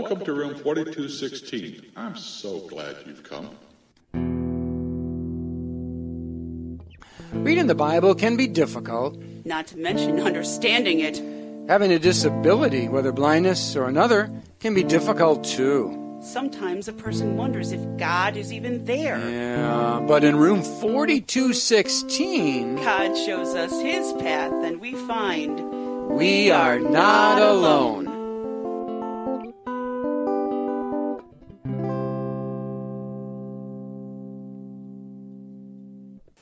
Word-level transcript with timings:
Welcome 0.00 0.24
to 0.26 0.32
room 0.32 0.54
4216. 0.54 1.86
I'm 1.96 2.16
so 2.16 2.60
glad 2.60 2.98
you've 3.04 3.24
come. 3.24 3.50
Reading 7.32 7.66
the 7.66 7.74
Bible 7.74 8.14
can 8.14 8.36
be 8.36 8.46
difficult. 8.46 9.20
Not 9.44 9.66
to 9.66 9.76
mention 9.76 10.20
understanding 10.20 11.00
it. 11.00 11.20
Having 11.68 11.90
a 11.90 11.98
disability, 11.98 12.86
whether 12.86 13.10
blindness 13.10 13.74
or 13.74 13.88
another, 13.88 14.30
can 14.60 14.72
be 14.72 14.84
difficult 14.84 15.42
too. 15.42 16.20
Sometimes 16.22 16.86
a 16.86 16.92
person 16.92 17.36
wonders 17.36 17.72
if 17.72 17.80
God 17.96 18.36
is 18.36 18.52
even 18.52 18.84
there. 18.84 19.18
Yeah, 19.18 20.00
but 20.06 20.22
in 20.22 20.36
room 20.36 20.62
4216, 20.62 22.76
God 22.76 23.16
shows 23.16 23.56
us 23.56 23.72
his 23.82 24.12
path 24.12 24.52
and 24.64 24.80
we 24.80 24.94
find 25.08 26.08
we 26.08 26.52
are 26.52 26.78
not 26.78 27.42
alone. 27.42 28.07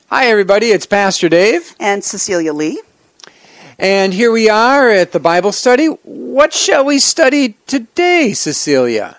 Hi, 0.09 0.27
everybody. 0.27 0.67
It's 0.67 0.85
Pastor 0.85 1.29
Dave. 1.29 1.75
and 1.79 2.03
Cecilia 2.03 2.53
Lee. 2.53 2.81
And 3.79 4.13
here 4.13 4.31
we 4.31 4.49
are 4.49 4.89
at 4.89 5.11
the 5.11 5.19
Bible 5.19 5.51
study. 5.51 5.87
What 5.87 6.53
shall 6.53 6.85
we 6.85 6.97
study 6.99 7.57
today, 7.67 8.33
Cecilia? 8.33 9.17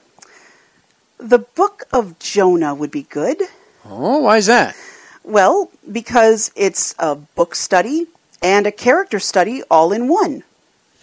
The 1.18 1.38
book 1.40 1.84
of 1.92 2.18
Jonah 2.18 2.74
would 2.74 2.90
be 2.90 3.02
good. 3.02 3.40
Oh, 3.84 4.18
why 4.20 4.38
is 4.38 4.46
that? 4.46 4.74
Well, 5.22 5.70
because 5.90 6.50
it's 6.56 6.94
a 6.98 7.14
book 7.14 7.54
study 7.54 8.06
and 8.42 8.66
a 8.66 8.72
character 8.72 9.20
study 9.20 9.62
all 9.70 9.92
in 9.92 10.08
one. 10.08 10.42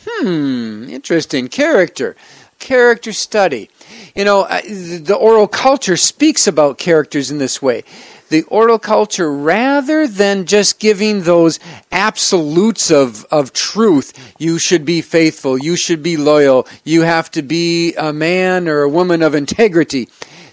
Hmm, 0.07 0.89
interesting. 0.89 1.47
Character. 1.47 2.15
Character 2.59 3.13
study. 3.13 3.69
You 4.15 4.25
know, 4.25 4.47
the 4.47 5.15
oral 5.15 5.47
culture 5.47 5.97
speaks 5.97 6.47
about 6.47 6.77
characters 6.77 7.29
in 7.29 7.37
this 7.37 7.61
way. 7.61 7.83
The 8.29 8.43
oral 8.43 8.79
culture, 8.79 9.31
rather 9.31 10.07
than 10.07 10.45
just 10.45 10.79
giving 10.79 11.23
those 11.23 11.59
absolutes 11.91 12.89
of, 12.89 13.23
of 13.25 13.53
truth, 13.53 14.33
you 14.39 14.57
should 14.57 14.83
be 14.83 15.01
faithful, 15.01 15.57
you 15.57 15.75
should 15.75 16.01
be 16.01 16.17
loyal, 16.17 16.67
you 16.83 17.03
have 17.03 17.29
to 17.31 17.43
be 17.43 17.93
a 17.93 18.11
man 18.11 18.67
or 18.67 18.81
a 18.81 18.89
woman 18.89 19.21
of 19.21 19.35
integrity, 19.35 20.09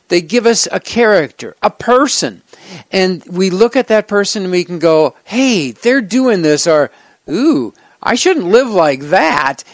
they 0.08 0.20
give 0.20 0.44
us 0.44 0.68
a 0.70 0.80
character, 0.80 1.56
a 1.62 1.70
person. 1.70 2.42
And 2.90 3.24
we 3.24 3.48
look 3.48 3.74
at 3.76 3.88
that 3.88 4.06
person 4.06 4.42
and 4.42 4.52
we 4.52 4.64
can 4.64 4.78
go, 4.78 5.16
hey, 5.24 5.72
they're 5.72 6.02
doing 6.02 6.42
this, 6.42 6.66
or, 6.66 6.90
ooh, 7.28 7.72
I 8.02 8.16
shouldn't 8.16 8.46
live 8.46 8.68
like 8.68 9.00
that. 9.04 9.64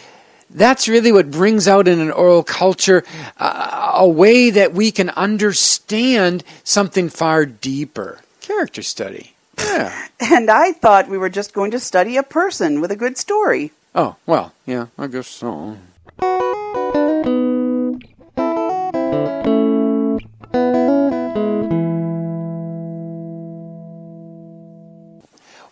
That's 0.49 0.87
really 0.87 1.11
what 1.11 1.29
brings 1.31 1.67
out 1.67 1.87
in 1.87 1.99
an 1.99 2.11
oral 2.11 2.43
culture 2.43 3.03
uh, 3.37 3.91
a 3.95 4.07
way 4.07 4.49
that 4.49 4.73
we 4.73 4.91
can 4.91 5.09
understand 5.11 6.43
something 6.63 7.09
far 7.09 7.45
deeper. 7.45 8.19
Character 8.41 8.81
study. 8.81 9.33
Yeah. 9.57 10.07
And 10.21 10.51
I 10.51 10.73
thought 10.73 11.07
we 11.07 11.17
were 11.17 11.29
just 11.29 11.53
going 11.53 11.71
to 11.71 11.79
study 11.79 12.17
a 12.17 12.23
person 12.23 12.81
with 12.81 12.91
a 12.91 12.95
good 12.97 13.17
story. 13.17 13.71
Oh, 13.95 14.17
well, 14.25 14.53
yeah, 14.65 14.87
I 14.97 15.07
guess 15.07 15.27
so. 15.27 15.77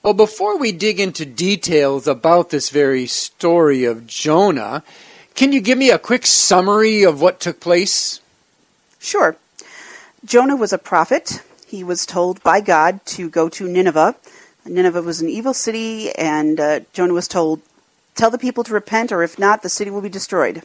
Well, 0.07 0.13
before 0.13 0.57
we 0.57 0.71
dig 0.71 1.01
into 1.01 1.25
details 1.25 2.07
about 2.07 2.49
this 2.49 2.69
very 2.69 3.07
story 3.07 3.83
of 3.83 4.07
Jonah, 4.07 4.81
can 5.35 5.51
you 5.51 5.59
give 5.59 5.77
me 5.77 5.91
a 5.91 5.99
quick 5.99 6.25
summary 6.25 7.03
of 7.03 7.19
what 7.19 7.41
took 7.41 7.59
place? 7.59 8.21
Sure. 8.99 9.35
Jonah 10.23 10.55
was 10.55 10.71
a 10.71 10.77
prophet. 10.77 11.41
He 11.67 11.83
was 11.83 12.05
told 12.05 12.41
by 12.41 12.61
God 12.61 13.05
to 13.17 13.29
go 13.29 13.49
to 13.49 13.67
Nineveh. 13.67 14.15
Nineveh 14.63 15.01
was 15.01 15.19
an 15.19 15.27
evil 15.27 15.53
city, 15.53 16.15
and 16.15 16.57
uh, 16.57 16.79
Jonah 16.93 17.13
was 17.13 17.27
told, 17.27 17.61
Tell 18.15 18.31
the 18.31 18.37
people 18.37 18.63
to 18.63 18.71
repent, 18.71 19.11
or 19.11 19.23
if 19.23 19.37
not, 19.37 19.61
the 19.61 19.67
city 19.67 19.91
will 19.91 19.99
be 19.99 20.07
destroyed. 20.07 20.63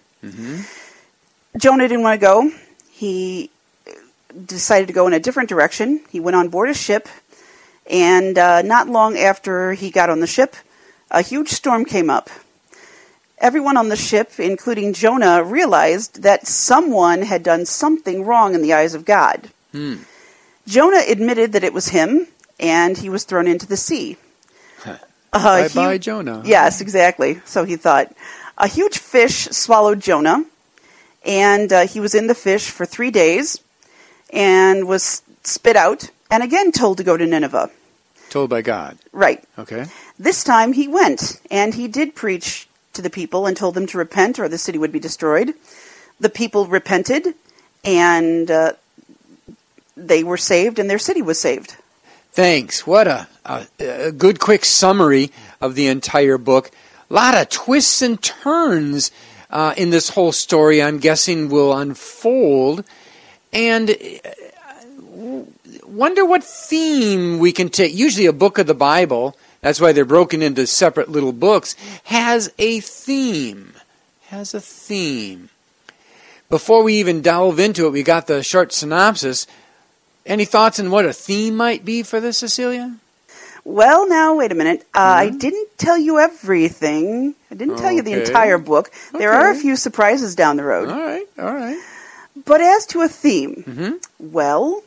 Jonah 1.59 1.89
didn't 1.89 2.05
want 2.05 2.21
to 2.21 2.25
go. 2.25 2.53
He 2.93 3.51
decided 4.47 4.87
to 4.87 4.93
go 4.93 5.09
in 5.09 5.13
a 5.13 5.21
different 5.21 5.49
direction. 5.49 6.01
He 6.11 6.21
went 6.21 6.37
on 6.37 6.49
board 6.49 6.71
a 6.71 6.75
ship, 6.75 7.09
and 7.91 8.39
uh, 8.39 8.63
not 8.63 8.89
long 8.89 9.17
after 9.17 9.73
he 9.73 9.91
got 9.91 10.11
on 10.11 10.21
the 10.21 10.27
ship, 10.27 10.57
a 11.11 11.23
huge 11.23 11.49
storm 11.49 11.85
came 11.85 12.09
up. 12.11 12.31
Everyone 13.39 13.77
on 13.77 13.89
the 13.89 13.97
ship, 13.97 14.39
including 14.39 14.93
Jonah, 14.93 15.43
realized 15.43 16.23
that 16.23 16.47
someone 16.47 17.23
had 17.23 17.43
done 17.43 17.67
something 17.67 18.25
wrong 18.25 18.55
in 18.55 18.63
the 18.63 18.73
eyes 18.73 18.95
of 18.95 19.05
God. 19.05 19.51
Jonah 20.67 21.03
admitted 21.09 21.53
that 21.53 21.65
it 21.65 21.73
was 21.73 21.89
him, 21.89 22.29
and 22.61 22.97
he 22.99 23.09
was 23.09 23.25
thrown 23.25 23.49
into 23.49 23.67
the 23.67 23.77
sea. 23.77 24.17
Uh, 25.33 25.63
Bye 25.63 25.69
he- 25.69 25.75
bye, 25.75 25.99
Jonah. 25.99 26.43
Yes, 26.45 26.81
exactly. 26.81 27.41
So 27.45 27.65
he 27.65 27.77
thought. 27.77 28.15
A 28.59 28.69
huge 28.69 28.99
fish 28.99 29.49
swallowed 29.49 29.99
Jonah, 30.01 30.45
and 31.25 31.73
uh, 31.73 31.87
he 31.87 31.99
was 32.01 32.15
in 32.15 32.27
the 32.29 32.35
fish 32.35 32.69
for 32.71 32.85
three 32.87 33.11
days 33.11 33.59
and 34.31 34.87
was 34.87 35.23
spit 35.45 35.77
out 35.77 36.11
and 36.31 36.43
again 36.43 36.73
told 36.73 36.99
to 36.99 37.05
go 37.05 37.17
to 37.17 37.27
Nineveh. 37.27 37.71
Told 38.31 38.49
by 38.49 38.63
God. 38.63 38.97
Right. 39.13 39.45
Okay. 39.59 39.87
This 40.19 40.43
time 40.43 40.73
he 40.73 40.89
went, 40.89 41.41
and 41.51 41.75
he 41.75 41.87
did 41.87 42.15
preach 42.15 42.67
to 42.95 43.03
the 43.03 43.11
people 43.11 43.47
and 43.47 43.57
told 43.57 43.75
them 43.75 43.87
to 43.89 43.99
repent 43.99 44.39
or 44.39 44.49
the 44.49 44.59
city 44.59 44.79
would 44.79 44.93
be 44.93 44.99
destroyed. 44.99 45.55
The 46.21 46.31
people 46.31 46.67
repented, 46.67 47.35
and 47.85 48.51
uh, 48.51 48.73
they 49.97 50.25
were 50.25 50.37
saved, 50.37 50.79
and 50.79 50.89
their 50.89 50.99
city 50.99 51.21
was 51.21 51.39
saved. 51.39 51.77
Thanks. 52.31 52.87
What 52.87 53.07
a, 53.07 53.29
a, 53.45 53.67
a 53.79 54.13
good 54.13 54.41
quick 54.41 54.65
summary 54.65 55.31
of 55.61 55.75
the 55.75 55.89
entire 55.89 56.39
book. 56.39 56.71
A 57.11 57.15
lot 57.15 57.37
of 57.37 57.51
twists 57.51 58.01
and 58.01 58.23
turns 58.23 59.11
uh, 59.51 59.75
in 59.77 59.91
this 59.91 60.09
whole 60.11 60.33
story, 60.33 60.83
I'm 60.83 60.99
guessing, 60.99 61.51
will 61.51 61.77
unfold. 61.77 62.85
And 63.53 63.95
wonder 65.85 66.25
what 66.25 66.43
theme 66.45 67.39
we 67.39 67.53
can 67.53 67.69
take. 67.69 67.95
Usually, 67.95 68.27
a 68.27 68.33
book 68.33 68.59
of 68.59 68.67
the 68.67 68.75
Bible, 68.75 69.37
that's 69.61 69.81
why 69.81 69.93
they're 69.93 70.05
broken 70.05 70.43
into 70.43 70.67
separate 70.67 71.09
little 71.09 71.33
books, 71.33 71.75
has 72.05 72.53
a 72.59 72.81
theme. 72.81 73.73
Has 74.29 74.55
a 74.55 74.61
theme. 74.61 75.49
Before 76.49 76.83
we 76.83 76.95
even 76.95 77.23
delve 77.23 77.59
into 77.59 77.87
it, 77.87 77.91
we 77.93 78.03
got 78.03 78.27
the 78.27 78.43
short 78.43 78.73
synopsis. 78.73 79.47
Any 80.27 80.45
thoughts 80.45 80.79
on 80.79 80.91
what 80.91 81.05
a 81.07 81.13
theme 81.13 81.57
might 81.57 81.85
be 81.85 82.03
for 82.03 82.21
this, 82.21 82.39
Cecilia? 82.39 82.97
Well, 83.65 84.09
now, 84.09 84.35
wait 84.37 84.51
a 84.53 84.55
minute. 84.55 84.81
Uh, 84.95 84.99
I 84.99 85.31
didn't 85.31 85.69
tell 85.79 85.97
you 85.97 86.19
everything. 86.19 87.35
I 87.51 87.55
didn't 87.55 87.77
tell 87.77 87.93
you 87.93 88.03
the 88.03 88.13
entire 88.13 88.59
book. 88.59 88.91
There 89.17 89.33
are 89.33 89.51
a 89.51 89.55
few 89.55 89.77
surprises 89.77 90.35
down 90.35 90.57
the 90.57 90.65
road. 90.65 90.89
All 90.89 91.01
right, 91.01 91.27
all 91.39 91.55
right. 91.55 91.81
But 92.45 92.61
as 92.61 92.87
to 92.87 93.03
a 93.03 93.09
theme, 93.09 93.63
Mhm. 93.69 94.05
well, 94.19 94.83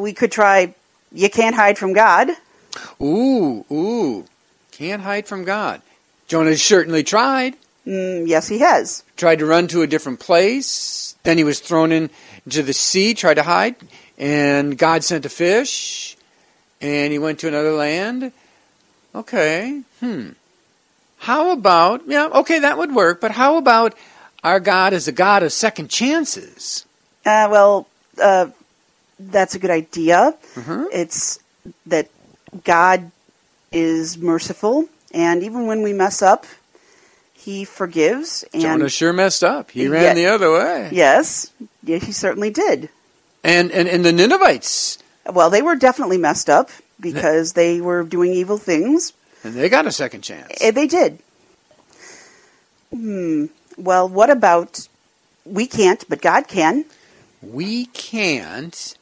we 0.00 0.12
could 0.12 0.32
try 0.32 0.74
You 1.12 1.28
Can't 1.28 1.54
Hide 1.54 1.78
from 1.78 1.92
God. 1.92 2.30
Ooh, 3.00 3.64
ooh. 3.70 4.24
Can't 4.72 5.02
hide 5.02 5.26
from 5.26 5.44
God. 5.44 5.82
Jonah 6.26 6.56
certainly 6.56 7.04
tried. 7.04 7.56
Mm, 7.86 8.26
yes, 8.26 8.48
he 8.48 8.58
has. 8.60 9.02
Tried 9.16 9.40
to 9.40 9.46
run 9.46 9.66
to 9.68 9.82
a 9.82 9.86
different 9.86 10.20
place. 10.20 11.14
Then 11.24 11.36
he 11.36 11.44
was 11.44 11.60
thrown 11.60 11.92
into 11.92 12.62
the 12.62 12.72
sea, 12.72 13.14
tried 13.14 13.34
to 13.34 13.42
hide. 13.42 13.76
And 14.18 14.78
God 14.78 15.04
sent 15.04 15.26
a 15.26 15.28
fish. 15.28 16.16
And 16.80 17.12
he 17.12 17.18
went 17.18 17.40
to 17.40 17.48
another 17.48 17.72
land. 17.72 18.32
Okay. 19.14 19.82
Hmm. 20.00 20.30
How 21.18 21.52
about, 21.52 22.02
yeah, 22.06 22.28
okay, 22.34 22.58
that 22.60 22.78
would 22.78 22.94
work. 22.94 23.20
But 23.20 23.32
how 23.32 23.56
about 23.56 23.94
our 24.42 24.58
God 24.58 24.92
is 24.92 25.06
a 25.06 25.12
God 25.12 25.42
of 25.42 25.52
second 25.52 25.88
chances? 25.88 26.84
Uh, 27.24 27.46
well, 27.50 27.86
uh, 28.20 28.46
that's 29.30 29.54
a 29.54 29.58
good 29.58 29.70
idea. 29.70 30.34
Mhm. 30.54 30.86
It's 30.92 31.38
that 31.86 32.08
God 32.64 33.10
is 33.70 34.18
merciful, 34.18 34.88
and 35.12 35.42
even 35.42 35.66
when 35.66 35.82
we 35.82 35.92
mess 35.92 36.22
up, 36.22 36.46
He 37.34 37.64
forgives. 37.64 38.44
And 38.52 38.62
Jonah 38.62 38.88
sure 38.88 39.12
messed 39.12 39.42
up. 39.42 39.70
He 39.72 39.88
ran 39.88 40.14
the 40.16 40.26
other 40.26 40.50
way. 40.52 40.88
yes, 40.92 41.50
yeah, 41.82 41.98
he 41.98 42.12
certainly 42.12 42.50
did. 42.50 42.88
And, 43.42 43.72
and, 43.72 43.88
and 43.88 44.04
the 44.04 44.12
Ninevites, 44.12 44.98
Well, 45.26 45.50
they 45.50 45.62
were 45.62 45.74
definitely 45.74 46.18
messed 46.18 46.48
up 46.48 46.70
because 47.00 47.54
they 47.54 47.80
were 47.80 48.04
doing 48.04 48.32
evil 48.32 48.58
things. 48.58 49.12
and 49.42 49.54
they 49.54 49.68
got 49.68 49.86
a 49.86 49.90
second 49.92 50.22
chance. 50.22 50.52
Eh, 50.60 50.70
They 50.70 50.86
did. 50.86 51.18
Hmm. 52.92 53.46
Well, 53.76 54.08
what 54.08 54.30
about 54.30 54.86
we 55.44 55.66
can't, 55.66 56.04
but 56.08 56.20
God 56.22 56.46
can? 56.48 56.84
we 57.42 57.86
can't, 57.86 58.94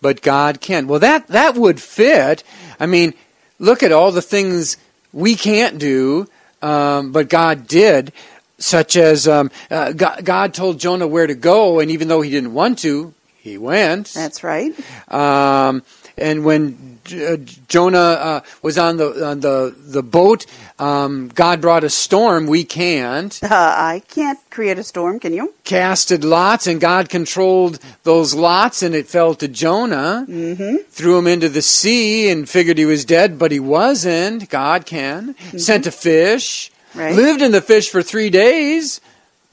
but 0.00 0.22
God 0.22 0.60
can. 0.60 0.86
Well, 0.86 1.00
that 1.00 1.28
that 1.28 1.54
would 1.54 1.80
fit. 1.80 2.42
I 2.78 2.86
mean, 2.86 3.14
look 3.58 3.82
at 3.82 3.92
all 3.92 4.12
the 4.12 4.22
things 4.22 4.76
we 5.12 5.34
can't 5.34 5.78
do, 5.78 6.26
um, 6.62 7.12
but 7.12 7.28
God 7.28 7.66
did. 7.66 8.12
such 8.58 8.96
as 8.96 9.28
um, 9.28 9.50
uh, 9.70 9.92
God, 9.92 10.24
God 10.24 10.54
told 10.54 10.78
Jonah 10.80 11.06
where 11.06 11.26
to 11.26 11.34
go, 11.34 11.80
and 11.80 11.90
even 11.90 12.08
though 12.08 12.22
he 12.22 12.30
didn't 12.30 12.54
want 12.54 12.78
to, 12.80 13.12
he 13.36 13.58
went. 13.58 14.08
That's 14.14 14.42
right. 14.42 14.72
Um, 15.12 15.82
and 16.18 16.44
when 16.44 16.98
uh, 17.12 17.36
Jonah 17.68 17.98
uh, 17.98 18.40
was 18.62 18.78
on 18.78 18.96
the 18.96 19.26
on 19.26 19.40
the 19.40 19.74
the 19.76 20.02
boat, 20.02 20.46
um, 20.78 21.28
God 21.28 21.60
brought 21.60 21.84
a 21.84 21.90
storm. 21.90 22.46
We 22.46 22.64
can't 22.64 23.38
Uh, 23.42 23.48
I 23.50 24.02
can't 24.08 24.38
create 24.50 24.78
a 24.78 24.82
storm, 24.82 25.20
can 25.20 25.32
you? 25.32 25.54
casted 25.64 26.24
lots, 26.24 26.66
and 26.66 26.80
God 26.80 27.08
controlled 27.08 27.78
those 28.02 28.34
lots, 28.34 28.82
and 28.82 28.94
it 28.94 29.06
fell 29.06 29.34
to 29.36 29.48
Jonah. 29.48 30.26
Mm-hmm. 30.28 30.76
Threw 30.88 31.18
him 31.18 31.26
into 31.26 31.48
the 31.48 31.62
sea, 31.62 32.28
and 32.30 32.48
figured 32.48 32.78
he 32.78 32.84
was 32.84 33.04
dead, 33.04 33.38
but 33.38 33.52
he 33.52 33.60
wasn't. 33.60 34.48
God 34.50 34.86
can 34.86 35.34
sent 35.56 35.86
a 35.86 35.92
fish. 35.92 36.70
Right. 36.94 37.14
Lived 37.14 37.42
in 37.42 37.52
the 37.52 37.60
fish 37.60 37.90
for 37.90 38.02
three 38.02 38.30
days. 38.30 39.00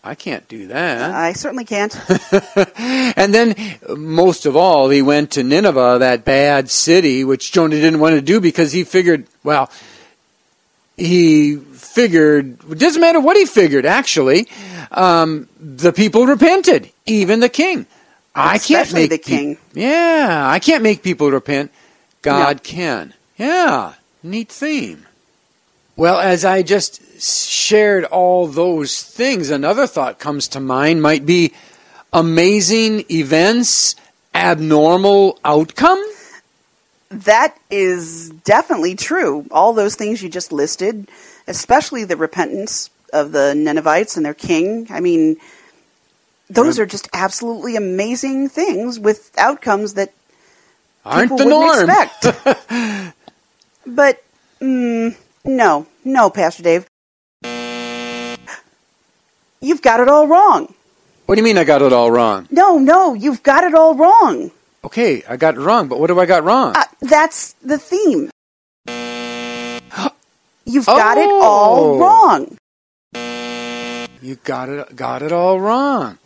I 0.06 0.16
can't 0.16 0.46
do 0.50 0.68
that. 0.68 1.12
I 1.12 1.32
certainly 1.34 1.64
can't. 1.66 1.96
And 3.16 3.34
then, 3.34 3.56
most 3.96 4.46
of 4.46 4.56
all, 4.56 4.90
he 4.90 5.02
went 5.02 5.32
to 5.32 5.44
Nineveh, 5.44 5.98
that 6.00 6.26
bad 6.26 6.70
city, 6.70 7.24
which 7.24 7.52
Jonah 7.52 7.76
didn't 7.80 8.00
want 8.00 8.16
to 8.16 8.22
do 8.22 8.42
because 8.42 8.72
he 8.74 8.84
figured, 8.84 9.28
well, 9.44 9.70
he 10.98 11.56
figured, 11.56 12.58
it 12.70 12.80
doesn't 12.80 13.00
matter 13.02 13.20
what 13.20 13.38
he 13.38 13.46
figured, 13.46 13.86
actually, 13.86 14.48
um, 14.92 15.48
the 15.60 15.94
people 15.94 16.26
repented, 16.26 16.92
even 17.06 17.40
the 17.40 17.50
king. 17.50 17.86
I 18.36 18.58
can't 18.58 18.92
make 18.94 19.10
the 19.12 19.18
king. 19.20 19.58
yeah, 19.74 20.44
I 20.50 20.60
can't 20.60 20.82
make 20.84 21.04
people 21.04 21.30
repent. 21.32 21.72
God 22.24 22.58
No. 22.58 22.62
can. 22.64 23.14
Yeah, 23.38 23.94
neat 24.24 24.50
theme. 24.50 25.06
Well, 25.96 26.20
as 26.20 26.44
I 26.44 26.64
just 26.64 27.22
shared 27.22 28.06
all 28.06 28.48
those 28.48 29.04
things, 29.04 29.50
another 29.50 29.86
thought 29.86 30.18
comes 30.20 30.48
to 30.50 30.60
mind 30.60 31.02
might 31.02 31.26
be 31.26 31.54
amazing 32.12 33.06
events, 33.12 33.96
abnormal 34.34 35.40
outcome. 35.46 36.02
That 37.10 37.56
is 37.70 38.32
definitely 38.32 38.96
true. 38.96 39.46
All 39.52 39.74
those 39.74 39.96
things 39.96 40.24
you 40.24 40.30
just 40.30 40.52
listed, 40.52 41.08
especially 41.48 42.06
the 42.06 42.18
repentance 42.18 42.90
of 43.14 43.32
the 43.32 43.54
Ninevites 43.54 44.18
and 44.18 44.26
their 44.26 44.34
king. 44.34 44.88
I 44.90 45.00
mean, 45.00 45.38
those 46.50 46.80
are 46.80 46.88
just 46.88 47.08
absolutely 47.14 47.76
amazing 47.76 48.50
things 48.50 49.00
with 49.00 49.32
outcomes 49.38 49.94
that 49.94 50.12
Aren't 51.06 51.26
people 51.32 51.38
the 51.38 51.46
norm. 51.46 51.90
expect. 51.90 53.16
but 53.86 54.24
mm, 54.60 55.16
no, 55.46 55.88
no, 56.06 56.30
Pastor 56.30 56.64
Dave. 56.64 56.86
You've 59.62 59.82
got 59.82 60.00
it 60.00 60.08
all 60.10 60.28
wrong. 60.28 60.74
What 61.26 61.36
do 61.36 61.40
you 61.40 61.44
mean 61.46 61.58
I 61.58 61.64
got 61.64 61.82
it 61.82 61.94
all 61.94 62.12
wrong? 62.12 62.48
No, 62.52 62.78
no, 62.78 63.14
you've 63.14 63.44
got 63.44 63.64
it 63.64 63.74
all 63.74 63.96
wrong. 63.96 64.52
Okay, 64.84 65.24
I 65.28 65.38
got 65.38 65.56
it 65.56 65.62
wrong, 65.62 65.88
but 65.88 66.00
what 66.00 66.10
have 66.10 66.20
I 66.20 66.26
got 66.26 66.44
wrong? 66.44 66.74
Uh, 66.76 66.84
that's 67.02 67.54
the 67.64 67.78
theme. 67.78 68.30
You've 70.66 70.86
got 70.86 71.18
it 71.18 71.30
all 71.30 71.96
Oh. 71.96 72.00
wrong. 72.00 72.58
You 74.22 74.36
got 74.44 74.70
it 74.70 74.96
got 74.96 75.22
it 75.22 75.32
all 75.34 75.60
wrong. 75.60 76.18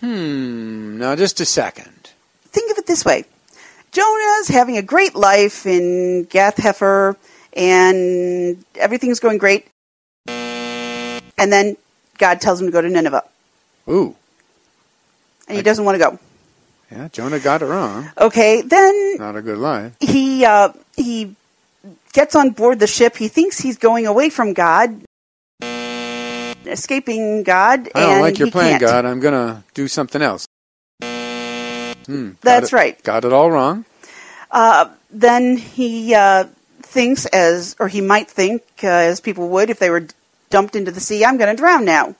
Hmm, 0.00 0.98
now 0.98 1.14
just 1.16 1.40
a 1.40 1.44
second. 1.44 2.10
Think 2.46 2.70
of 2.72 2.78
it 2.78 2.86
this 2.86 3.04
way 3.04 3.24
Jonah's 3.92 4.48
having 4.48 4.76
a 4.76 4.82
great 4.82 5.14
life 5.14 5.66
in 5.66 6.24
Gath 6.24 6.56
Hefer, 6.56 7.16
and 7.54 8.64
everything's 8.76 9.20
going 9.20 9.38
great. 9.38 9.66
And 11.38 11.52
then 11.52 11.76
God 12.18 12.40
tells 12.40 12.60
him 12.60 12.66
to 12.66 12.72
go 12.72 12.80
to 12.80 12.88
Nineveh, 12.88 13.24
Ooh, 13.88 14.14
and 15.48 15.56
he 15.56 15.62
doesn't 15.62 15.84
want 15.84 15.94
to 16.00 16.04
go. 16.10 16.18
yeah, 16.92 17.08
Jonah 17.08 17.38
got 17.40 17.62
it 17.62 17.66
wrong. 17.66 18.10
Okay, 18.18 18.60
then 18.62 19.16
Not 19.18 19.36
a 19.36 19.42
good 19.42 19.58
life. 19.58 19.96
he 20.00 20.44
uh, 20.44 20.72
he 20.96 21.34
gets 22.12 22.34
on 22.34 22.50
board 22.50 22.78
the 22.78 22.86
ship. 22.86 23.16
He 23.16 23.28
thinks 23.28 23.58
he's 23.58 23.78
going 23.78 24.06
away 24.06 24.28
from 24.28 24.52
God, 24.52 25.00
escaping 26.66 27.42
God. 27.42 27.88
I 27.94 28.00
don't 28.00 28.12
and 28.12 28.20
like 28.20 28.38
your 28.38 28.50
plan, 28.50 28.72
can't. 28.72 28.80
God. 28.80 29.04
I'm 29.06 29.20
gonna 29.20 29.64
do 29.72 29.88
something 29.88 30.20
else. 30.20 30.46
Hmm, 32.04 32.32
got 32.42 32.64
it- 32.64 32.72
right. 32.72 33.02
Got 33.02 33.24
it 33.24 33.32
all 33.32 33.50
wrong. 33.50 33.84
Uh, 34.50 34.90
then 35.10 35.56
he 35.56 36.12
uh, 36.14 36.44
thinks, 36.90 37.26
as 37.26 37.76
or 37.78 37.88
he 37.88 38.00
might 38.00 38.30
think, 38.30 38.62
uh, 38.82 38.88
as 38.88 39.20
people 39.20 39.48
would 39.48 39.70
if 39.70 39.78
they 39.78 39.90
were 39.90 40.06
dumped 40.50 40.76
into 40.76 40.90
the 40.90 41.00
sea, 41.00 41.24
I'm 41.24 41.38
going 41.38 41.54
to 41.54 41.60
drown 41.60 41.84
now. 41.84 42.16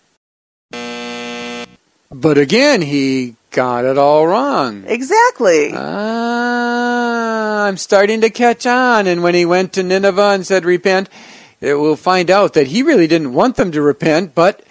But 2.12 2.38
again, 2.38 2.82
he 2.82 3.36
got 3.50 3.84
it 3.84 3.98
all 3.98 4.26
wrong. 4.26 4.84
Exactly. 4.86 5.72
Ah, 5.74 7.64
I'm 7.66 7.76
starting 7.76 8.20
to 8.22 8.30
catch 8.30 8.66
on. 8.66 9.06
And 9.06 9.22
when 9.22 9.34
he 9.34 9.44
went 9.44 9.72
to 9.74 9.82
Nineveh 9.82 10.30
and 10.34 10.46
said, 10.46 10.64
Repent, 10.64 11.08
it 11.60 11.74
will 11.74 11.96
find 11.96 12.30
out 12.30 12.54
that 12.54 12.68
he 12.68 12.82
really 12.82 13.06
didn't 13.06 13.34
want 13.34 13.56
them 13.56 13.72
to 13.72 13.82
repent, 13.82 14.34
but 14.34 14.64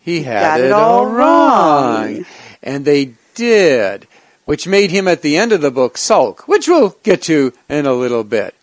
he 0.00 0.22
had 0.22 0.40
got 0.40 0.60
it, 0.60 0.66
it 0.66 0.72
all 0.72 0.98
all 1.00 1.06
wrong. 1.06 2.14
wrong. 2.14 2.26
And 2.62 2.84
they 2.84 3.14
did, 3.34 4.06
which 4.48 4.66
made 4.66 4.90
him 4.90 5.06
at 5.06 5.20
the 5.20 5.36
end 5.36 5.52
of 5.52 5.60
the 5.60 5.70
book 5.70 5.98
sulk, 5.98 6.48
which 6.48 6.66
we'll 6.66 6.96
get 7.02 7.20
to 7.20 7.52
in 7.68 7.84
a 7.84 7.92
little 7.92 8.24
bit. 8.24 8.54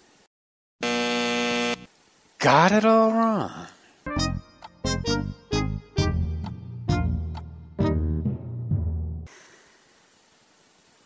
Got 2.39 2.71
it 2.71 2.83
all 2.83 3.11
wrong. 3.11 3.67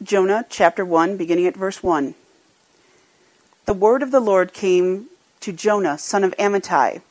Jonah 0.02 0.46
chapter 0.50 0.86
1, 0.86 1.18
beginning 1.18 1.46
at 1.46 1.58
verse 1.58 1.84
1. 1.84 2.16
The 3.66 3.74
word 3.74 4.02
of 4.02 4.12
the 4.12 4.22
Lord 4.22 4.54
came 4.54 5.08
to 5.42 5.52
Jonah, 5.52 5.98
son 5.98 6.24
of 6.24 6.34
Amittai 6.38 7.02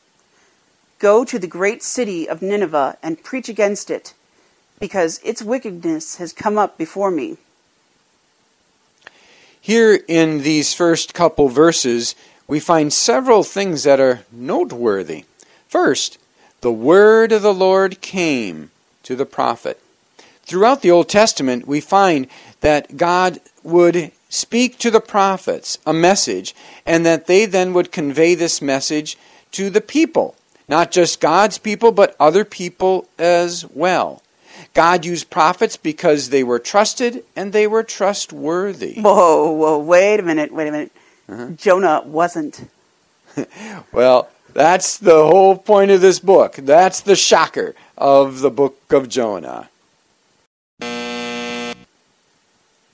Go 0.97 1.23
to 1.23 1.37
the 1.37 1.45
great 1.45 1.83
city 1.83 2.27
of 2.27 2.41
Nineveh 2.41 2.97
and 3.03 3.23
preach 3.23 3.47
against 3.47 3.91
it, 3.91 4.15
because 4.79 5.19
its 5.23 5.43
wickedness 5.43 6.15
has 6.15 6.33
come 6.33 6.57
up 6.57 6.75
before 6.75 7.11
me. 7.11 7.37
Here 9.61 9.99
in 10.07 10.43
these 10.43 10.73
first 10.73 11.13
couple 11.13 11.49
verses, 11.49 12.15
we 12.47 12.59
find 12.59 12.91
several 12.91 13.43
things 13.43 13.83
that 13.83 13.99
are 13.99 14.21
noteworthy. 14.31 15.25
First, 15.67 16.17
the 16.61 16.71
word 16.71 17.31
of 17.31 17.41
the 17.41 17.53
Lord 17.53 18.01
came 18.01 18.71
to 19.03 19.15
the 19.15 19.25
prophet. 19.25 19.79
Throughout 20.43 20.81
the 20.81 20.91
Old 20.91 21.09
Testament, 21.09 21.67
we 21.67 21.81
find 21.81 22.27
that 22.61 22.97
God 22.97 23.39
would 23.63 24.11
speak 24.29 24.77
to 24.79 24.91
the 24.91 25.01
prophets 25.01 25.77
a 25.85 25.93
message, 25.93 26.55
and 26.85 27.05
that 27.05 27.27
they 27.27 27.45
then 27.45 27.73
would 27.73 27.91
convey 27.91 28.35
this 28.35 28.61
message 28.61 29.17
to 29.51 29.69
the 29.69 29.81
people. 29.81 30.35
Not 30.67 30.91
just 30.91 31.19
God's 31.19 31.57
people, 31.57 31.91
but 31.91 32.15
other 32.19 32.45
people 32.45 33.07
as 33.17 33.65
well. 33.73 34.21
God 34.79 35.03
used 35.03 35.29
prophets 35.29 35.75
because 35.75 36.29
they 36.29 36.41
were 36.41 36.57
trusted 36.57 37.25
and 37.35 37.51
they 37.51 37.67
were 37.67 37.83
trustworthy. 37.83 38.93
Whoa, 39.01 39.51
whoa, 39.51 39.77
wait 39.77 40.21
a 40.21 40.23
minute, 40.23 40.53
wait 40.53 40.69
a 40.69 40.71
minute. 40.71 40.91
Uh-huh. 41.27 41.49
Jonah 41.57 42.01
wasn't. 42.05 42.69
Well, 43.91 44.29
that's 44.53 44.97
the 44.97 45.25
whole 45.25 45.57
point 45.57 45.91
of 45.91 45.99
this 45.99 46.19
book. 46.19 46.55
That's 46.55 47.01
the 47.01 47.17
shocker 47.17 47.75
of 47.97 48.39
the 48.39 48.49
book 48.49 48.77
of 48.91 49.09
Jonah. 49.09 49.69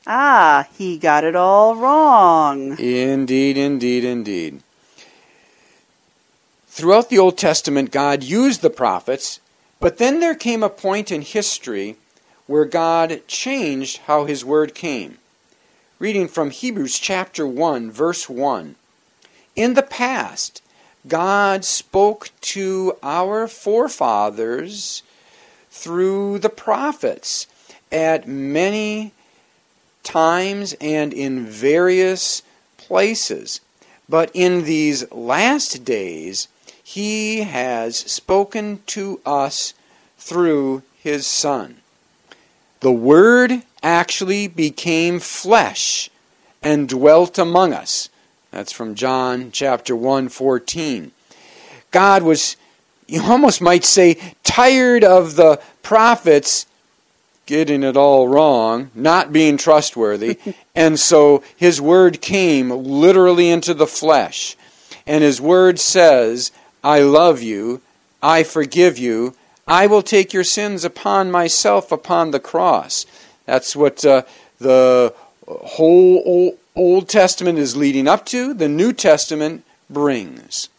Ah, 0.08 0.68
he 0.76 0.98
got 0.98 1.24
it 1.24 1.36
all 1.36 1.76
wrong. 1.76 2.80
Indeed, 2.80 3.58
indeed, 3.58 4.04
indeed. 4.04 4.64
Throughout 6.68 7.12
the 7.12 7.20
Old 7.20 7.38
Testament, 7.38 7.92
God 7.92 8.24
used 8.24 8.64
the 8.64 8.72
prophets, 8.72 9.40
but 9.80 9.98
then 9.98 10.20
there 10.20 10.36
came 10.36 10.64
a 10.64 10.70
point 10.70 11.12
in 11.12 11.22
history 11.22 11.98
where 12.48 12.66
God 12.66 13.22
changed 13.28 13.98
how 14.06 14.26
his 14.26 14.46
word 14.46 14.76
came. 14.76 15.18
Reading 16.00 16.28
from 16.28 16.52
Hebrews 16.52 17.00
chapter 17.00 17.48
1, 17.48 17.92
verse 17.92 18.30
1. 18.30 18.76
In 19.56 19.74
the 19.74 19.82
past, 19.82 20.62
God 21.08 21.64
spoke 21.64 22.30
to 22.42 22.98
our 23.02 23.48
forefathers 23.48 25.04
through 25.70 26.40
the 26.40 26.50
prophets 26.50 27.48
at 27.92 28.28
many 28.28 29.12
times 30.04 30.76
and 30.82 31.14
in 31.14 31.46
various 31.46 32.42
places. 32.78 33.62
But 34.08 34.32
in 34.34 34.64
these 34.64 35.10
last 35.12 35.84
days, 35.84 36.48
he 36.88 37.42
has 37.42 37.98
spoken 37.98 38.80
to 38.86 39.20
us 39.26 39.74
through 40.20 40.84
his 41.02 41.26
Son. 41.26 41.78
The 42.82 42.92
Word 42.92 43.64
actually 43.82 44.48
became 44.48 45.20
flesh 45.20 46.12
and 46.62 46.88
dwelt 46.88 47.40
among 47.40 47.74
us. 47.74 48.10
That's 48.52 48.72
from 48.72 48.94
John 48.94 49.50
chapter 49.52 49.96
1 49.96 50.30
14. 50.30 51.12
God 51.90 52.22
was 52.22 52.56
you 53.08 53.24
almost 53.24 53.62
might 53.62 53.84
say, 53.84 54.18
tired 54.44 55.04
of 55.04 55.36
the 55.38 55.60
prophets 55.82 56.68
getting 57.48 57.82
it 57.82 57.98
all 57.98 58.28
wrong, 58.28 58.92
not 58.94 59.34
being 59.34 59.58
trustworthy. 59.58 60.38
and 60.76 61.00
so 61.00 61.44
his 61.56 61.82
word 61.82 62.22
came 62.22 62.70
literally 62.70 63.50
into 63.50 63.74
the 63.74 63.88
flesh. 63.88 64.56
And 65.08 65.24
his 65.24 65.42
word 65.42 65.80
says, 65.80 66.52
I 66.86 67.00
love 67.00 67.42
you, 67.42 67.82
I 68.22 68.44
forgive 68.44 69.00
you, 69.00 69.34
I 69.68 69.88
will 69.88 70.04
take 70.04 70.34
your 70.34 70.44
sins 70.44 70.86
upon 70.86 71.32
myself 71.32 71.92
upon 71.92 72.30
the 72.30 72.40
cross. 72.40 73.08
That's 73.48 73.76
what 73.76 74.06
uh, 74.06 74.22
the 74.60 75.12
whole 75.48 76.22
Old, 76.24 76.60
Old 76.76 77.10
Testament 77.10 77.58
is 77.58 77.76
leading 77.76 78.08
up 78.08 78.24
to, 78.28 78.54
the 78.54 78.70
New 78.70 78.94
Testament 78.94 79.66
brings. 79.90 80.70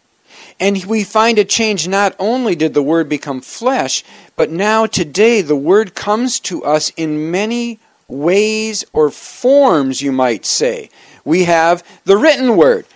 And 0.61 0.85
we 0.85 1.03
find 1.03 1.41
a 1.41 1.45
change. 1.45 1.89
Not 1.89 2.15
only 2.21 2.55
did 2.55 2.73
the 2.73 2.85
Word 2.85 3.09
become 3.09 3.41
flesh, 3.41 4.05
but 4.37 4.49
now 4.49 4.87
today 4.87 5.43
the 5.43 5.57
Word 5.57 5.97
comes 5.97 6.39
to 6.41 6.63
us 6.63 6.93
in 6.97 7.33
many 7.33 7.81
ways 8.07 8.85
or 8.93 9.11
forms, 9.11 10.03
you 10.03 10.13
might 10.13 10.47
say. 10.47 10.89
We 11.25 11.45
have 11.45 11.83
the 12.05 12.17
written 12.17 12.57
Word, 12.57 12.87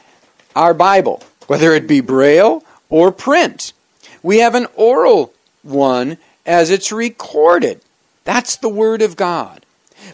our 0.54 0.74
Bible, 0.74 1.24
whether 1.48 1.72
it 1.74 1.88
be 1.88 2.00
Braille 2.00 2.62
or 2.90 3.10
print. 3.10 3.72
We 4.22 4.38
have 4.38 4.54
an 4.54 4.66
oral 4.74 5.32
one 5.62 6.18
as 6.44 6.70
it's 6.70 6.92
recorded. 6.92 7.80
That's 8.24 8.56
the 8.56 8.68
Word 8.68 9.00
of 9.00 9.16
God. 9.16 9.64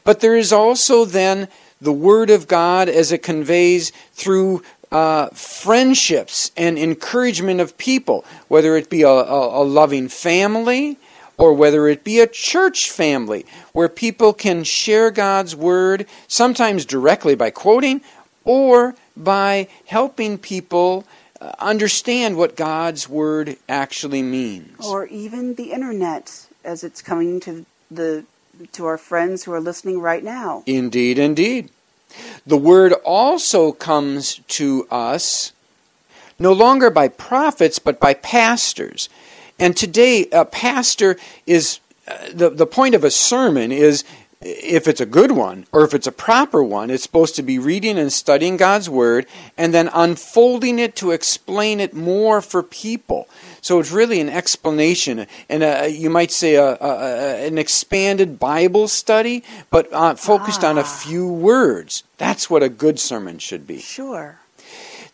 But 0.04 0.20
there 0.20 0.36
is 0.36 0.52
also 0.52 1.04
then 1.04 1.48
the 1.80 1.92
Word 1.92 2.30
of 2.30 2.46
God 2.46 2.88
as 2.88 3.10
it 3.10 3.22
conveys 3.22 3.90
through 4.12 4.62
uh, 4.92 5.28
friendships 5.30 6.50
and 6.56 6.78
encouragement 6.78 7.60
of 7.60 7.76
people, 7.76 8.24
whether 8.48 8.76
it 8.76 8.88
be 8.88 9.02
a, 9.02 9.08
a, 9.08 9.62
a 9.62 9.64
loving 9.64 10.08
family 10.08 10.98
or 11.38 11.52
whether 11.52 11.86
it 11.88 12.04
be 12.04 12.20
a 12.20 12.26
church 12.26 12.90
family 12.90 13.44
where 13.72 13.88
people 13.88 14.32
can 14.32 14.64
share 14.64 15.10
God's 15.10 15.54
Word, 15.54 16.06
sometimes 16.28 16.86
directly 16.86 17.34
by 17.34 17.50
quoting 17.50 18.00
or 18.44 18.94
by 19.16 19.68
helping 19.86 20.38
people 20.38 21.04
understand 21.58 22.36
what 22.36 22.56
God's 22.56 23.08
Word 23.08 23.56
actually 23.68 24.22
means. 24.22 24.84
Or 24.84 25.06
even 25.06 25.54
the 25.54 25.72
internet 25.72 26.46
as 26.64 26.82
it's 26.84 27.02
coming 27.02 27.40
to 27.40 27.64
the 27.90 28.24
to 28.72 28.86
our 28.86 28.98
friends 28.98 29.44
who 29.44 29.52
are 29.52 29.60
listening 29.60 30.00
right 30.00 30.24
now. 30.24 30.62
Indeed, 30.66 31.18
indeed. 31.18 31.70
The 32.46 32.56
word 32.56 32.92
also 33.04 33.72
comes 33.72 34.40
to 34.48 34.86
us 34.90 35.52
no 36.38 36.52
longer 36.52 36.90
by 36.90 37.08
prophets, 37.08 37.78
but 37.78 38.00
by 38.00 38.14
pastors. 38.14 39.08
And 39.58 39.76
today, 39.76 40.26
a 40.32 40.44
pastor 40.44 41.16
is 41.46 41.80
uh, 42.06 42.28
the, 42.32 42.50
the 42.50 42.66
point 42.66 42.94
of 42.94 43.04
a 43.04 43.10
sermon 43.10 43.72
is 43.72 44.04
if 44.46 44.86
it's 44.86 45.00
a 45.00 45.06
good 45.06 45.32
one 45.32 45.66
or 45.72 45.84
if 45.84 45.92
it's 45.92 46.06
a 46.06 46.12
proper 46.12 46.62
one, 46.62 46.90
it's 46.90 47.02
supposed 47.02 47.34
to 47.36 47.42
be 47.42 47.58
reading 47.58 47.98
and 47.98 48.12
studying 48.12 48.56
God's 48.56 48.88
Word 48.88 49.26
and 49.58 49.74
then 49.74 49.90
unfolding 49.92 50.78
it 50.78 50.94
to 50.96 51.10
explain 51.10 51.80
it 51.80 51.94
more 51.94 52.40
for 52.40 52.62
people. 52.62 53.28
So 53.60 53.80
it's 53.80 53.90
really 53.90 54.20
an 54.20 54.28
explanation, 54.28 55.26
and 55.48 55.64
a, 55.64 55.88
you 55.88 56.08
might 56.08 56.30
say 56.30 56.54
a, 56.54 56.76
a, 56.80 57.46
an 57.46 57.58
expanded 57.58 58.38
Bible 58.38 58.86
study, 58.86 59.42
but 59.70 59.92
uh, 59.92 60.14
focused 60.14 60.62
ah. 60.62 60.70
on 60.70 60.78
a 60.78 60.82
ah. 60.82 60.84
few 60.84 61.26
words. 61.26 62.04
That's 62.16 62.48
what 62.48 62.62
a 62.62 62.68
good 62.68 63.00
sermon 63.00 63.38
should 63.38 63.66
be. 63.66 63.80
Sure. 63.80 64.38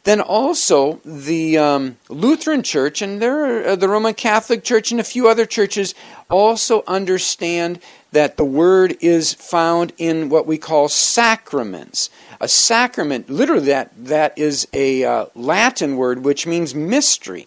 Then 0.04 0.20
also 0.20 1.00
the 1.04 1.58
um, 1.58 1.96
Lutheran 2.08 2.62
Church 2.62 3.02
and 3.02 3.22
there, 3.22 3.68
uh, 3.68 3.76
the 3.76 3.88
Roman 3.88 4.14
Catholic 4.14 4.64
Church 4.64 4.90
and 4.90 5.00
a 5.00 5.04
few 5.04 5.28
other 5.28 5.46
churches 5.46 5.94
also 6.28 6.82
understand 6.88 7.78
that 8.10 8.36
the 8.36 8.44
word 8.44 8.96
is 9.00 9.32
found 9.32 9.92
in 9.98 10.28
what 10.28 10.46
we 10.46 10.58
call 10.58 10.88
sacraments. 10.88 12.10
A 12.40 12.48
sacrament, 12.48 13.30
literally, 13.30 13.66
that, 13.66 13.92
that 13.96 14.36
is 14.36 14.66
a 14.72 15.04
uh, 15.04 15.26
Latin 15.36 15.96
word 15.96 16.24
which 16.24 16.46
means 16.46 16.74
mystery. 16.74 17.46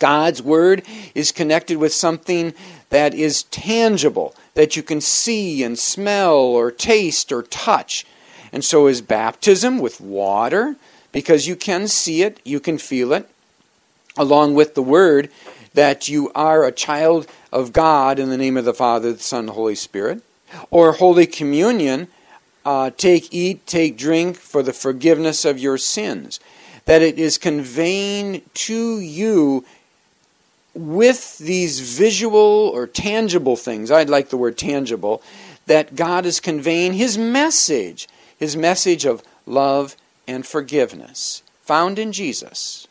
God's 0.00 0.42
Word 0.42 0.82
is 1.14 1.30
connected 1.30 1.76
with 1.76 1.92
something 1.92 2.54
that 2.88 3.14
is 3.14 3.44
tangible, 3.44 4.34
that 4.54 4.74
you 4.74 4.82
can 4.82 5.00
see 5.00 5.62
and 5.62 5.78
smell 5.78 6.34
or 6.34 6.72
taste 6.72 7.30
or 7.30 7.42
touch. 7.44 8.04
And 8.52 8.64
so 8.64 8.88
is 8.88 9.00
baptism 9.02 9.78
with 9.78 10.00
water, 10.00 10.74
because 11.12 11.46
you 11.46 11.56
can 11.56 11.88
see 11.88 12.22
it, 12.22 12.40
you 12.44 12.60
can 12.60 12.78
feel 12.78 13.12
it, 13.12 13.28
along 14.16 14.54
with 14.54 14.74
the 14.74 14.82
Word 14.82 15.30
that 15.74 16.08
you 16.08 16.30
are 16.34 16.64
a 16.64 16.72
child 16.72 17.26
of 17.52 17.72
God 17.72 18.18
in 18.18 18.28
the 18.28 18.36
name 18.36 18.56
of 18.56 18.64
the 18.64 18.74
Father, 18.74 19.12
the 19.12 19.18
Son, 19.20 19.46
the 19.46 19.52
Holy 19.52 19.74
Spirit. 19.74 20.22
Or 20.70 20.92
Holy 20.92 21.26
Communion, 21.26 22.08
uh, 22.64 22.90
take, 22.96 23.32
eat, 23.32 23.66
take, 23.66 23.96
drink 23.96 24.36
for 24.36 24.62
the 24.62 24.72
forgiveness 24.72 25.44
of 25.44 25.58
your 25.58 25.78
sins. 25.78 26.40
That 26.86 27.02
it 27.02 27.18
is 27.18 27.38
conveying 27.38 28.42
to 28.54 28.98
you 28.98 29.64
with 30.74 31.38
these 31.38 31.80
visual 31.80 32.38
or 32.38 32.86
tangible 32.86 33.56
things, 33.56 33.90
I'd 33.90 34.08
like 34.08 34.30
the 34.30 34.36
word 34.36 34.56
tangible, 34.56 35.22
that 35.66 35.94
God 35.96 36.26
is 36.26 36.40
conveying 36.40 36.94
His 36.94 37.18
message, 37.18 38.08
His 38.38 38.56
message 38.56 39.04
of 39.04 39.22
love 39.46 39.96
and 40.26 40.46
forgiveness, 40.46 41.42
found 41.62 41.98
in 41.98 42.12
Jesus. 42.12 42.86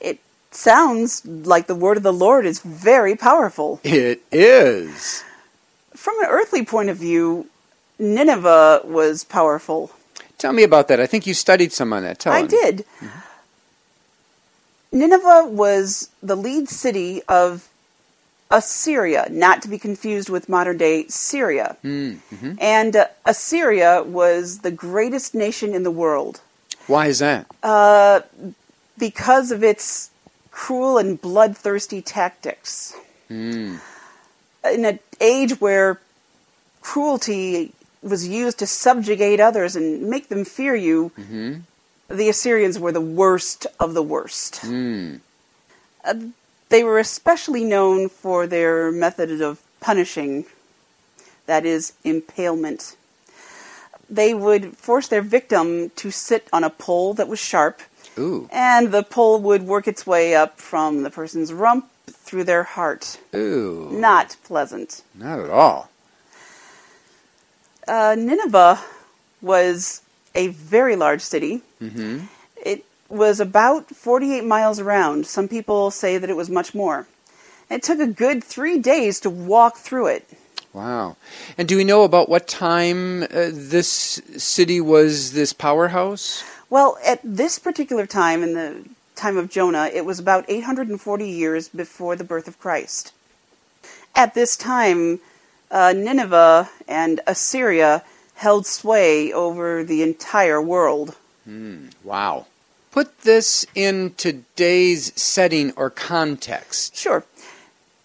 It 0.00 0.18
sounds 0.50 1.24
like 1.24 1.66
the 1.66 1.74
word 1.74 1.96
of 1.96 2.02
the 2.02 2.12
Lord 2.12 2.46
is 2.46 2.60
very 2.60 3.14
powerful. 3.16 3.80
It 3.84 4.22
is. 4.32 5.24
From 5.94 6.18
an 6.20 6.26
earthly 6.28 6.64
point 6.64 6.88
of 6.88 6.96
view, 6.96 7.46
Nineveh 7.98 8.82
was 8.84 9.24
powerful. 9.24 9.92
Tell 10.38 10.52
me 10.52 10.64
about 10.64 10.88
that. 10.88 10.98
I 10.98 11.06
think 11.06 11.26
you 11.26 11.34
studied 11.34 11.72
some 11.72 11.92
on 11.92 12.02
that. 12.02 12.18
Tell 12.18 12.32
I 12.32 12.42
me. 12.42 12.48
did. 12.48 12.84
Mm-hmm. 13.00 13.18
Nineveh 14.92 15.46
was 15.46 16.10
the 16.22 16.36
lead 16.36 16.68
city 16.68 17.22
of 17.28 17.68
Assyria, 18.50 19.26
not 19.30 19.62
to 19.62 19.68
be 19.68 19.78
confused 19.78 20.28
with 20.28 20.48
modern 20.48 20.76
day 20.76 21.06
Syria. 21.08 21.76
Mm-hmm. 21.82 22.52
And 22.60 22.94
uh, 22.94 23.06
Assyria 23.24 24.02
was 24.02 24.58
the 24.58 24.70
greatest 24.70 25.34
nation 25.34 25.74
in 25.74 25.82
the 25.82 25.90
world. 25.90 26.42
Why 26.86 27.06
is 27.06 27.20
that? 27.20 27.46
Uh, 27.62 28.20
because 28.98 29.50
of 29.50 29.64
its 29.64 30.10
cruel 30.50 30.98
and 30.98 31.20
bloodthirsty 31.20 32.02
tactics. 32.02 32.94
Mm. 33.30 33.80
In 34.70 34.84
an 34.84 34.98
age 35.20 35.60
where 35.60 35.98
cruelty 36.82 37.72
was 38.02 38.28
used 38.28 38.58
to 38.58 38.66
subjugate 38.66 39.40
others 39.40 39.74
and 39.74 40.10
make 40.10 40.28
them 40.28 40.44
fear 40.44 40.74
you, 40.74 41.10
mm-hmm. 41.18 41.60
The 42.12 42.28
Assyrians 42.28 42.78
were 42.78 42.92
the 42.92 43.00
worst 43.00 43.66
of 43.80 43.94
the 43.94 44.02
worst. 44.02 44.60
Mm. 44.62 45.20
Uh, 46.04 46.14
they 46.68 46.82
were 46.82 46.98
especially 46.98 47.64
known 47.64 48.08
for 48.08 48.46
their 48.46 48.90
method 48.90 49.40
of 49.40 49.60
punishing, 49.80 50.46
that 51.46 51.66
is, 51.66 51.92
impalement. 52.04 52.96
They 54.08 54.34
would 54.34 54.76
force 54.76 55.08
their 55.08 55.22
victim 55.22 55.90
to 55.96 56.10
sit 56.10 56.48
on 56.52 56.64
a 56.64 56.70
pole 56.70 57.14
that 57.14 57.28
was 57.28 57.38
sharp 57.38 57.82
Ooh. 58.18 58.48
And 58.52 58.92
the 58.92 59.02
pole 59.02 59.40
would 59.40 59.62
work 59.62 59.88
its 59.88 60.06
way 60.06 60.34
up 60.34 60.60
from 60.60 61.02
the 61.02 61.10
person's 61.10 61.52
rump 61.52 61.88
through 62.06 62.44
their 62.44 62.62
heart. 62.62 63.18
Ooh. 63.34 63.88
Not 63.92 64.36
pleasant. 64.44 65.02
Not 65.14 65.40
at 65.40 65.50
all. 65.50 65.90
Uh, 67.88 68.14
Nineveh 68.18 68.80
was 69.40 70.02
a 70.34 70.48
very 70.48 70.96
large 70.96 71.20
city. 71.20 71.62
Mm-hmm. 71.80 72.26
It 72.64 72.84
was 73.08 73.40
about 73.40 73.90
48 73.90 74.44
miles 74.44 74.78
around. 74.78 75.26
Some 75.26 75.48
people 75.48 75.90
say 75.90 76.18
that 76.18 76.30
it 76.30 76.36
was 76.36 76.48
much 76.48 76.74
more. 76.74 77.06
It 77.70 77.82
took 77.82 78.00
a 78.00 78.06
good 78.06 78.44
three 78.44 78.78
days 78.78 79.20
to 79.20 79.30
walk 79.30 79.76
through 79.76 80.08
it. 80.08 80.28
Wow. 80.72 81.16
And 81.58 81.68
do 81.68 81.76
we 81.76 81.84
know 81.84 82.04
about 82.04 82.28
what 82.28 82.48
time 82.48 83.24
uh, 83.24 83.50
this 83.52 84.22
city 84.36 84.80
was 84.80 85.32
this 85.32 85.52
powerhouse? 85.52 86.44
Well, 86.70 86.98
at 87.04 87.20
this 87.22 87.58
particular 87.58 88.06
time, 88.06 88.42
in 88.42 88.54
the 88.54 88.84
time 89.14 89.36
of 89.36 89.50
Jonah, 89.50 89.90
it 89.92 90.06
was 90.06 90.18
about 90.18 90.46
840 90.48 91.28
years 91.28 91.68
before 91.68 92.16
the 92.16 92.24
birth 92.24 92.48
of 92.48 92.58
Christ. 92.58 93.12
At 94.14 94.34
this 94.34 94.56
time, 94.56 95.20
uh, 95.70 95.92
Nineveh 95.94 96.70
and 96.88 97.20
Assyria 97.26 98.02
held 98.42 98.66
sway 98.66 99.32
over 99.32 99.84
the 99.84 100.02
entire 100.02 100.60
world. 100.60 101.16
Mm, 101.48 101.92
wow. 102.02 102.46
Put 102.90 103.20
this 103.20 103.64
in 103.74 104.14
today's 104.16 105.12
setting 105.14 105.72
or 105.76 105.88
context. 105.90 106.96
Sure. 106.96 107.24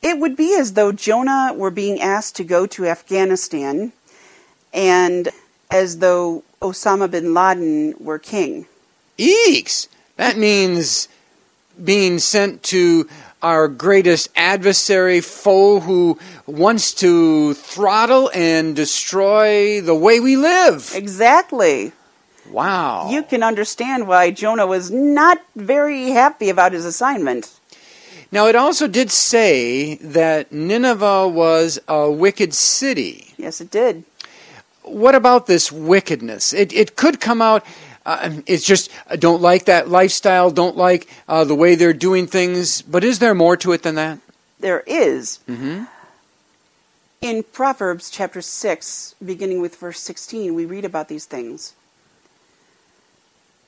It 0.04 0.20
would 0.20 0.38
be 0.38 0.56
as 0.56 0.74
though 0.74 0.92
Jonah 0.92 1.54
were 1.56 1.72
being 1.72 2.00
asked 2.00 2.36
to 2.36 2.44
go 2.44 2.68
to 2.68 2.86
Afghanistan 2.86 3.92
and 4.72 5.30
as 5.72 5.98
though 5.98 6.44
Osama 6.62 7.10
bin 7.10 7.34
Laden 7.34 7.96
were 8.00 8.20
king. 8.20 8.68
Eeks! 9.18 9.88
That 10.18 10.38
means 10.38 11.10
being 11.84 12.20
sent 12.20 12.62
to 12.64 13.10
our 13.42 13.68
greatest 13.68 14.30
adversary, 14.36 15.22
foe 15.22 15.80
who 15.80 16.18
wants 16.46 16.94
to 16.96 17.54
throttle 17.54 18.32
and 18.34 18.76
destroy 18.76 19.82
the 19.82 19.96
way 19.96 20.20
we 20.20 20.36
live. 20.36 20.92
Exactly. 20.96 21.92
Wow. 22.50 23.10
You 23.10 23.24
can 23.24 23.44
understand 23.44 24.08
why 24.08 24.32
Jonah 24.32 24.66
was 24.66 24.90
not 24.90 25.40
very 25.56 26.12
happy 26.12 26.50
about 26.50 26.72
his 26.72 26.86
assignment. 26.86 27.60
Now, 28.32 28.48
it 28.48 28.56
also 28.56 28.88
did 28.88 29.12
say 29.12 29.96
that 29.96 30.52
Nineveh 30.52 31.28
was 31.28 31.80
a 31.88 32.12
wicked 32.12 32.54
city. 32.54 33.34
Yes, 33.38 33.62
it 33.62 33.72
did. 33.72 34.04
What 34.84 35.16
about 35.16 35.48
this 35.48 35.72
wickedness? 35.72 36.54
It, 36.54 36.74
it 36.74 36.96
could 36.96 37.20
come 37.20 37.42
out. 37.42 37.66
Uh, 38.08 38.42
it's 38.46 38.64
just 38.64 38.90
I 39.10 39.18
don't 39.18 39.42
like 39.42 39.66
that 39.66 39.90
lifestyle, 39.90 40.50
don't 40.50 40.78
like 40.78 41.10
uh, 41.28 41.44
the 41.44 41.56
way 41.56 41.76
they're 41.76 41.92
doing 41.92 42.26
things. 42.26 42.82
But 42.82 43.04
is 43.04 43.20
there 43.20 43.36
more 43.36 43.58
to 43.58 43.74
it 43.74 43.84
than 43.84 43.96
that? 43.96 44.20
There 44.60 44.80
is. 44.88 45.40
hmm 45.46 45.84
In 47.22 47.44
Proverbs 47.44 48.10
chapter 48.10 48.42
6, 48.42 49.16
beginning 49.24 49.60
with 49.60 49.76
verse 49.76 50.00
16, 50.00 50.56
we 50.56 50.66
read 50.66 50.86
about 50.86 51.10
these 51.10 51.26
things. 51.26 51.74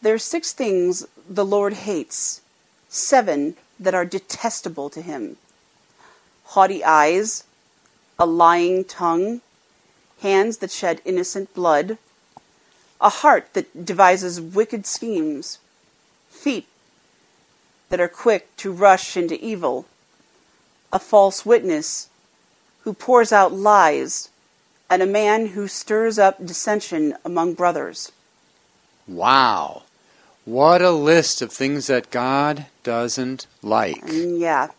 There 0.01 0.13
are 0.13 0.19
six 0.36 0.53
things 0.53 1.05
the 1.29 1.46
Lord 1.46 1.74
hates, 1.74 2.39
seven 2.88 3.58
that 3.77 3.93
are 3.93 4.05
detestable 4.05 4.89
to 4.91 5.01
him 5.01 5.36
haughty 6.55 6.84
eyes, 6.84 7.43
a 8.17 8.25
lying 8.25 8.84
tongue, 8.84 9.41
hands 10.22 10.58
that 10.58 10.72
shed 10.72 11.01
innocent 11.05 11.53
blood, 11.53 11.98
a 13.01 13.10
heart 13.10 13.53
that 13.53 13.86
devises 13.86 14.41
wicked 14.41 14.86
schemes, 14.86 15.60
feet 16.29 16.68
that 17.89 18.00
are 18.00 18.08
quick 18.08 18.56
to 18.58 18.72
rush 18.72 19.15
into 19.18 19.44
evil, 19.44 19.86
a 20.91 21.00
false 21.00 21.46
witness 21.46 22.10
who 22.84 22.94
pours 22.94 23.32
out 23.32 23.53
lies, 23.53 24.29
and 24.89 25.01
a 25.01 25.08
man 25.08 25.48
who 25.48 25.68
stirs 25.68 26.18
up 26.18 26.44
dissension 26.44 27.15
among 27.24 27.53
brothers. 27.53 28.12
Wow. 29.08 29.84
What 30.46 30.82
a 30.82 30.91
list 30.91 31.41
of 31.41 31.51
things 31.51 31.88
that 31.88 32.10
God 32.10 32.65
doesn't 32.84 33.46
like. 33.62 34.01
Mm, 34.01 34.39
yeah, 34.39 34.70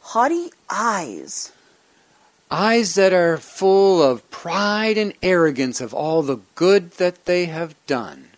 haughty 0.00 0.50
eyes. 0.70 1.52
Eyes 2.52 2.96
that 2.96 3.14
are 3.14 3.38
full 3.38 4.02
of 4.02 4.30
pride 4.30 4.98
and 4.98 5.14
arrogance 5.22 5.80
of 5.80 5.94
all 5.94 6.22
the 6.22 6.40
good 6.54 6.92
that 6.92 7.24
they 7.24 7.46
have 7.46 7.74
done. 7.86 8.28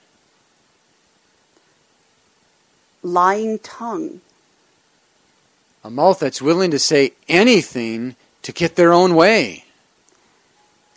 lying 3.03 3.59
tongue, 3.59 4.21
A 5.83 5.91
mouth 5.91 6.19
that's 6.21 6.41
willing 6.41 6.71
to 6.71 6.79
say 6.79 7.13
anything 7.29 8.17
to 8.43 8.53
get 8.53 8.77
their 8.77 8.93
own 8.95 9.15
way. 9.15 9.65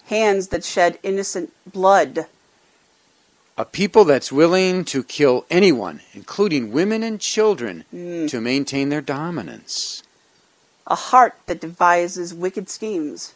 hands 0.05 0.47
that 0.49 0.63
shed 0.63 0.99
innocent 1.03 1.51
blood, 1.65 2.27
A 3.57 3.65
people 3.65 4.05
that's 4.05 4.31
willing 4.31 4.85
to 4.85 5.03
kill 5.03 5.45
anyone, 5.49 5.99
including 6.13 6.71
women 6.71 7.01
and 7.03 7.19
children, 7.19 7.83
hmm. 7.91 8.27
to 8.27 8.39
maintain 8.39 8.87
their 8.89 9.01
dominance. 9.01 10.03
A 10.87 10.95
heart 10.95 11.35
that 11.47 11.61
devises 11.61 12.33
wicked 12.33 12.69
schemes, 12.69 13.33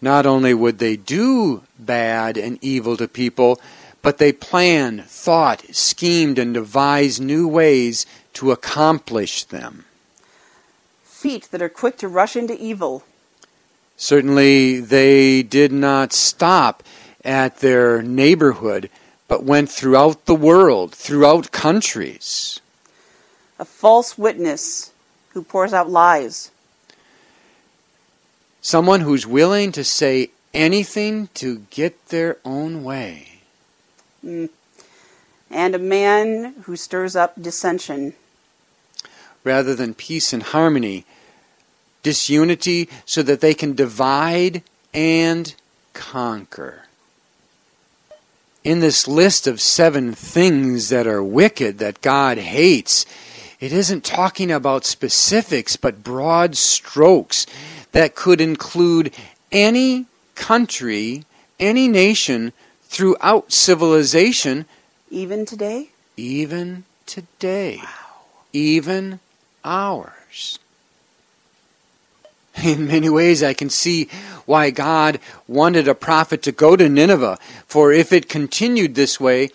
Not 0.00 0.26
only 0.26 0.52
would 0.52 0.78
they 0.78 0.96
do 0.96 1.62
bad 1.78 2.36
and 2.36 2.58
evil 2.60 2.96
to 2.96 3.06
people, 3.06 3.60
but 4.00 4.18
they 4.18 4.32
planned, 4.32 5.04
thought, 5.04 5.62
schemed, 5.70 6.38
and 6.38 6.52
devised 6.54 7.20
new 7.22 7.46
ways 7.46 8.04
to 8.34 8.50
accomplish 8.50 9.44
them. 9.44 9.84
feet 11.04 11.46
that 11.52 11.62
are 11.62 11.68
quick 11.68 11.96
to 11.98 12.08
rush 12.08 12.34
into 12.34 12.56
evil, 12.58 13.04
Certainly, 13.96 14.80
they 14.80 15.44
did 15.44 15.70
not 15.70 16.12
stop 16.12 16.82
at 17.24 17.58
their 17.58 18.02
neighborhood, 18.02 18.90
but 19.28 19.44
went 19.44 19.70
throughout 19.70 20.24
the 20.26 20.34
world, 20.34 20.92
throughout 20.92 21.52
countries. 21.52 22.58
a 23.60 23.64
false 23.64 24.18
witness 24.18 24.91
who 25.32 25.42
pours 25.42 25.72
out 25.72 25.90
lies, 25.90 26.50
Someone 28.64 29.00
who's 29.00 29.26
willing 29.26 29.72
to 29.72 29.82
say 29.82 30.30
anything 30.54 31.28
to 31.34 31.66
get 31.70 32.08
their 32.08 32.36
own 32.44 32.84
way. 32.84 33.40
Mm. 34.24 34.50
and 35.50 35.74
a 35.74 35.78
man 35.80 36.54
who 36.62 36.76
stirs 36.76 37.16
up 37.16 37.34
dissension, 37.42 38.14
rather 39.42 39.74
than 39.74 39.94
peace 39.94 40.32
and 40.32 40.44
harmony, 40.44 41.04
disunity 42.04 42.88
so 43.04 43.20
that 43.24 43.40
they 43.40 43.52
can 43.52 43.74
divide 43.74 44.62
and 44.94 45.54
conquer. 45.92 46.82
In 48.62 48.78
this 48.78 49.08
list 49.08 49.48
of 49.48 49.60
seven 49.60 50.12
things 50.12 50.88
that 50.90 51.06
are 51.08 51.22
wicked 51.22 51.78
that 51.78 52.00
God 52.00 52.38
hates, 52.38 53.04
it 53.62 53.72
isn't 53.72 54.02
talking 54.02 54.50
about 54.50 54.84
specifics 54.84 55.76
but 55.76 56.02
broad 56.02 56.56
strokes 56.56 57.46
that 57.92 58.16
could 58.16 58.40
include 58.40 59.14
any 59.52 60.06
country, 60.34 61.24
any 61.60 61.86
nation 61.86 62.52
throughout 62.82 63.52
civilization, 63.52 64.66
even 65.10 65.46
today. 65.46 65.90
even 66.16 66.82
today, 67.06 67.80
even 68.52 69.20
ours. 69.64 70.58
In 72.64 72.88
many 72.88 73.08
ways, 73.08 73.44
I 73.44 73.54
can 73.54 73.70
see 73.70 74.08
why 74.44 74.70
God 74.70 75.20
wanted 75.46 75.86
a 75.86 75.94
prophet 75.94 76.42
to 76.42 76.52
go 76.52 76.74
to 76.74 76.88
Nineveh, 76.88 77.38
for 77.66 77.92
if 77.92 78.12
it 78.12 78.28
continued 78.28 78.96
this 78.96 79.20
way, 79.20 79.50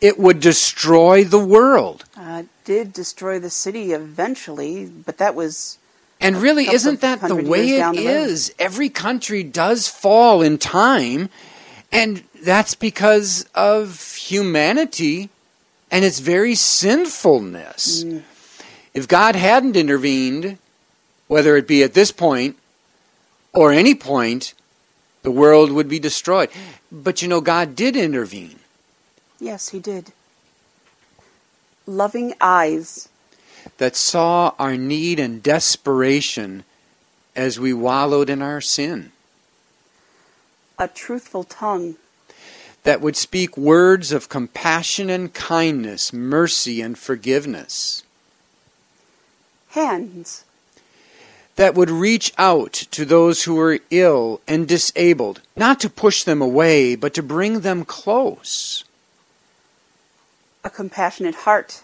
it 0.00 0.16
would 0.16 0.38
destroy 0.38 1.24
the 1.24 1.44
world. 1.44 2.04
Uh, 2.38 2.44
did 2.64 2.92
destroy 2.92 3.38
the 3.38 3.50
city 3.50 3.92
eventually, 3.92 4.86
but 4.86 5.18
that 5.18 5.34
was 5.34 5.78
And 6.20 6.36
really, 6.36 6.68
isn't 6.68 7.00
that 7.00 7.20
the 7.20 7.34
way 7.34 7.70
it 7.70 7.94
the 7.94 8.06
is? 8.06 8.52
Every 8.58 8.88
country 8.88 9.42
does 9.42 9.88
fall 9.88 10.42
in 10.42 10.58
time, 10.58 11.30
and 11.90 12.22
that's 12.44 12.74
because 12.74 13.46
of 13.54 14.14
humanity 14.14 15.30
and 15.90 16.04
its 16.04 16.20
very 16.20 16.54
sinfulness. 16.54 18.04
Mm. 18.04 18.22
If 18.94 19.08
God 19.08 19.34
hadn't 19.34 19.76
intervened, 19.76 20.58
whether 21.26 21.56
it 21.56 21.66
be 21.66 21.82
at 21.82 21.94
this 21.94 22.12
point 22.12 22.56
or 23.52 23.72
any 23.72 23.94
point, 23.94 24.54
the 25.22 25.30
world 25.30 25.72
would 25.72 25.88
be 25.88 25.98
destroyed. 25.98 26.50
But 26.92 27.20
you 27.20 27.26
know, 27.26 27.40
God 27.40 27.74
did 27.74 27.96
intervene. 27.96 28.60
yes, 29.40 29.70
he 29.70 29.80
did. 29.80 30.12
Loving 31.88 32.34
eyes, 32.38 33.08
that 33.78 33.96
saw 33.96 34.52
our 34.58 34.76
need 34.76 35.18
and 35.18 35.42
desperation 35.42 36.64
as 37.34 37.58
we 37.58 37.72
wallowed 37.72 38.28
in 38.28 38.42
our 38.42 38.60
sin, 38.60 39.10
a 40.78 40.86
truthful 40.86 41.44
tongue, 41.44 41.96
that 42.82 43.00
would 43.00 43.16
speak 43.16 43.56
words 43.56 44.12
of 44.12 44.28
compassion 44.28 45.08
and 45.08 45.32
kindness, 45.32 46.12
mercy 46.12 46.82
and 46.82 46.98
forgiveness, 46.98 48.02
hands, 49.68 50.44
that 51.56 51.74
would 51.74 51.88
reach 51.90 52.34
out 52.36 52.74
to 52.74 53.06
those 53.06 53.44
who 53.44 53.54
were 53.54 53.80
ill 53.90 54.42
and 54.46 54.68
disabled, 54.68 55.40
not 55.56 55.80
to 55.80 55.88
push 55.88 56.22
them 56.22 56.42
away, 56.42 56.94
but 56.96 57.14
to 57.14 57.22
bring 57.22 57.60
them 57.60 57.86
close, 57.86 58.84
a 60.64 60.70
compassionate 60.70 61.34
heart, 61.34 61.82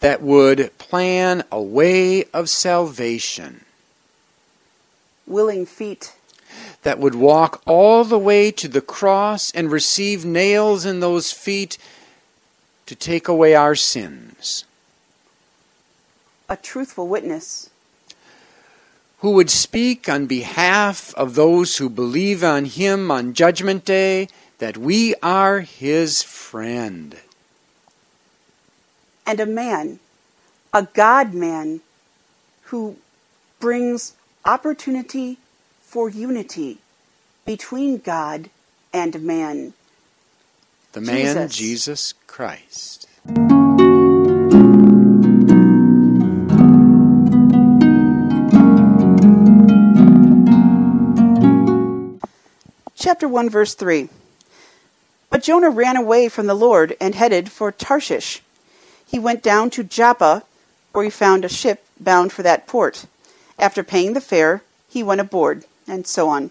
that 0.00 0.22
would 0.22 0.76
plan 0.78 1.42
a 1.50 1.60
way 1.60 2.24
of 2.32 2.48
salvation. 2.48 3.62
willing 5.26 5.66
feet, 5.66 6.14
that 6.82 6.98
would 6.98 7.14
walk 7.14 7.60
all 7.66 8.04
the 8.04 8.18
way 8.18 8.52
to 8.52 8.68
the 8.68 8.80
cross 8.80 9.50
and 9.52 9.72
receive 9.72 10.24
nails 10.24 10.84
in 10.84 11.00
those 11.00 11.32
feet 11.32 11.78
to 12.86 12.94
take 12.94 13.26
away 13.26 13.54
our 13.54 13.74
sins, 13.74 14.64
a 16.48 16.56
truthful 16.56 17.08
witness, 17.08 17.70
who 19.18 19.32
would 19.32 19.50
speak 19.50 20.08
on 20.08 20.26
behalf 20.26 21.12
of 21.14 21.34
those 21.34 21.78
who 21.78 21.90
believe 21.90 22.44
on 22.44 22.66
him 22.66 23.10
on 23.10 23.34
Judgment 23.34 23.84
Day 23.84 24.28
that 24.58 24.76
we 24.76 25.14
are 25.22 25.60
his 25.60 26.22
friend. 26.22 27.16
And 29.26 29.40
a 29.40 29.46
man, 29.46 29.98
a 30.72 30.84
God 30.94 31.34
man, 31.34 31.80
who 32.66 32.96
brings 33.58 34.14
opportunity 34.44 35.38
for 35.82 36.08
unity 36.08 36.78
between 37.44 37.98
God 37.98 38.50
and 38.92 39.20
man. 39.22 39.74
The 40.92 41.00
man, 41.00 41.48
Jesus. 41.48 41.56
Jesus 41.56 42.14
Christ. 42.26 43.08
Chapter 52.94 53.28
1, 53.28 53.50
verse 53.50 53.74
3. 53.74 54.08
But 55.30 55.42
Jonah 55.42 55.70
ran 55.70 55.96
away 55.96 56.28
from 56.28 56.46
the 56.46 56.54
Lord 56.54 56.96
and 57.00 57.14
headed 57.14 57.50
for 57.52 57.70
Tarshish. 57.70 58.42
He 59.06 59.18
went 59.18 59.42
down 59.42 59.70
to 59.70 59.82
Joppa, 59.84 60.42
where 60.92 61.04
he 61.04 61.10
found 61.10 61.44
a 61.44 61.48
ship 61.48 61.84
bound 62.00 62.32
for 62.32 62.42
that 62.42 62.66
port. 62.66 63.06
After 63.58 63.82
paying 63.82 64.12
the 64.12 64.20
fare, 64.20 64.62
he 64.88 65.02
went 65.02 65.20
aboard, 65.20 65.64
and 65.86 66.06
so 66.06 66.28
on. 66.28 66.50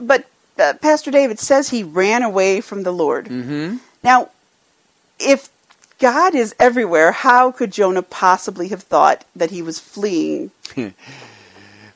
But 0.00 0.26
uh, 0.58 0.74
Pastor 0.80 1.10
David 1.10 1.38
says 1.38 1.68
he 1.70 1.82
ran 1.82 2.22
away 2.22 2.60
from 2.60 2.82
the 2.82 2.92
Lord. 2.92 3.26
Mm-hmm. 3.26 3.76
Now, 4.02 4.30
if 5.20 5.48
God 5.98 6.34
is 6.34 6.54
everywhere, 6.58 7.12
how 7.12 7.52
could 7.52 7.70
Jonah 7.72 8.02
possibly 8.02 8.68
have 8.68 8.82
thought 8.82 9.24
that 9.36 9.50
he 9.50 9.62
was 9.62 9.78
fleeing? 9.78 10.50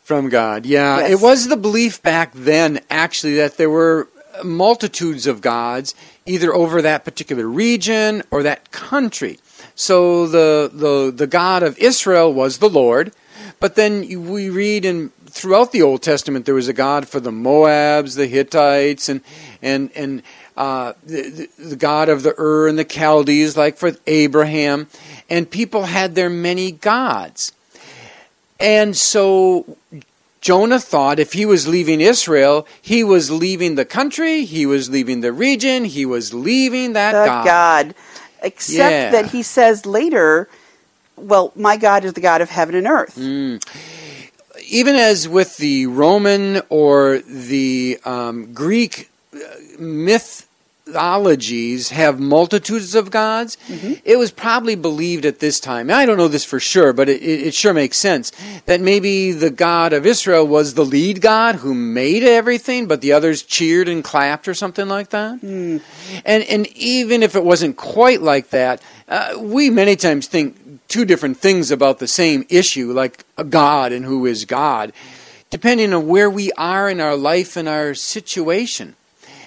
From 0.03 0.29
God. 0.29 0.65
Yeah, 0.67 0.99
Yes. 1.01 1.11
it 1.11 1.21
was 1.21 1.49
the 1.49 1.57
belief 1.57 2.01
back 2.03 2.31
then, 2.33 2.79
actually, 2.89 3.35
that 3.37 3.57
there 3.57 3.71
were 3.71 4.09
multitudes 4.45 5.27
of 5.27 5.41
gods, 5.41 5.95
either 6.27 6.55
over 6.55 6.81
that 6.83 7.05
particular 7.05 7.47
region 7.49 8.23
or 8.31 8.45
that 8.45 8.71
country. 8.71 9.41
So 9.77 10.27
the, 10.27 10.71
the, 10.73 11.13
the 11.15 11.27
God 11.27 11.63
of 11.63 11.79
Israel 11.79 12.33
was 12.33 12.59
the 12.59 12.69
Lord, 12.69 13.13
but 13.61 13.77
then 13.77 14.01
we 14.29 14.51
read 14.51 14.85
in 14.85 15.11
throughout 15.37 15.71
the 15.71 15.83
Old 15.83 16.03
Testament 16.03 16.47
there 16.47 16.55
was 16.55 16.67
a 16.67 16.73
God 16.73 17.07
for 17.07 17.21
the 17.21 17.31
Moabs, 17.31 18.17
the 18.17 18.27
Hittites, 18.27 19.09
and 19.09 19.21
and 19.61 19.91
and 19.95 20.23
uh, 20.57 20.95
the, 21.05 21.49
the, 21.59 21.77
God 21.77 22.09
of 22.09 22.23
the 22.23 22.35
Ur 22.39 22.69
and 22.69 22.79
the 22.79 22.85
Chaldees, 22.85 23.57
like 23.57 23.77
for 23.77 23.93
Abraham, 24.07 24.89
and 25.29 25.51
people 25.51 25.85
had 25.85 26.15
their 26.15 26.31
many 26.31 26.73
gods. 26.73 27.53
And 28.59 28.97
so 28.97 29.77
Jonah 30.41 30.81
thought 30.81 31.19
if 31.19 31.35
he 31.35 31.45
was 31.45 31.69
leaving 31.69 32.01
Israel, 32.01 32.67
he 32.81 33.05
was 33.05 33.31
leaving 33.31 33.75
the 33.75 33.85
country, 33.85 34.47
he 34.47 34.65
was 34.65 34.89
leaving 34.89 35.21
the 35.21 35.33
region, 35.33 35.85
he 35.85 36.07
was 36.07 36.33
leaving 36.33 36.95
that 36.95 37.13
the 37.13 37.27
God. 37.27 37.45
God. 37.45 37.95
Except 38.43 38.93
Yeah. 38.93 39.11
that 39.11 39.31
he 39.31 39.43
says 39.43 39.87
later, 39.87 40.49
well, 41.17 41.53
my 41.57 41.77
God 41.77 42.05
is 42.05 42.13
the 42.13 42.21
God 42.21 42.41
of 42.41 42.51
heaven 42.51 42.75
and 42.75 42.87
earth. 42.87 43.17
Mm. 43.17 43.63
Even 44.69 44.97
as 44.97 45.29
with 45.29 45.57
the 45.59 45.87
Roman 45.87 46.63
or 46.69 47.19
the 47.19 47.99
um, 48.05 48.53
Greek 48.53 49.11
uh, 49.35 49.39
mythologies 50.87 51.91
have 51.91 52.21
multitudes 52.21 52.95
of 52.95 53.11
gods, 53.11 53.59
it 54.05 54.19
was 54.19 54.31
probably 54.31 54.77
believed 54.77 55.25
at 55.25 55.41
this 55.41 55.59
time. 55.59 55.91
I 55.91 56.07
don't 56.07 56.17
know 56.17 56.29
this 56.29 56.45
for 56.45 56.61
sure, 56.61 56.93
but 56.93 57.09
it, 57.09 57.21
it, 57.23 57.49
it 57.49 57.55
sure 57.55 57.75
makes 57.75 57.99
sense 57.99 58.31
that 58.67 58.81
maybe 58.81 59.33
the 59.33 59.51
God 59.51 59.93
of 59.93 60.07
Israel 60.07 60.47
was 60.47 60.75
the 60.75 60.85
lead 60.85 61.21
God 61.21 61.57
who 61.57 61.75
made 61.75 62.23
everything, 62.23 62.87
but 62.87 63.01
the 63.01 63.13
others 63.13 63.43
cheered 63.43 63.89
and 63.89 64.05
clapped 64.05 64.47
or 64.47 64.55
something 64.55 64.89
like 64.89 65.11
that. 65.11 65.43
And 66.25 66.45
and 66.45 66.67
even 66.77 67.23
if 67.23 67.35
it 67.35 67.45
wasn't 67.45 67.77
quite 67.77 68.23
like 68.23 68.51
that, 68.51 68.81
uh, 69.09 69.35
we 69.39 69.71
many 69.71 69.97
times 69.97 70.29
think 70.29 70.57
two 70.89 71.05
different 71.05 71.37
things 71.37 71.73
about 71.73 71.99
the 71.99 72.07
same 72.07 72.47
issue, 72.49 72.93
like 72.93 73.25
a 73.37 73.45
God 73.45 73.91
and 73.91 74.05
who 74.05 74.25
is 74.25 74.45
God, 74.45 74.93
depending 75.51 75.93
on 75.93 76.07
where 76.07 76.31
we 76.31 76.53
are 76.53 76.89
in 76.89 77.01
our 77.01 77.17
life 77.17 77.57
and 77.57 77.69
our 77.69 77.93
situation. 77.95 78.95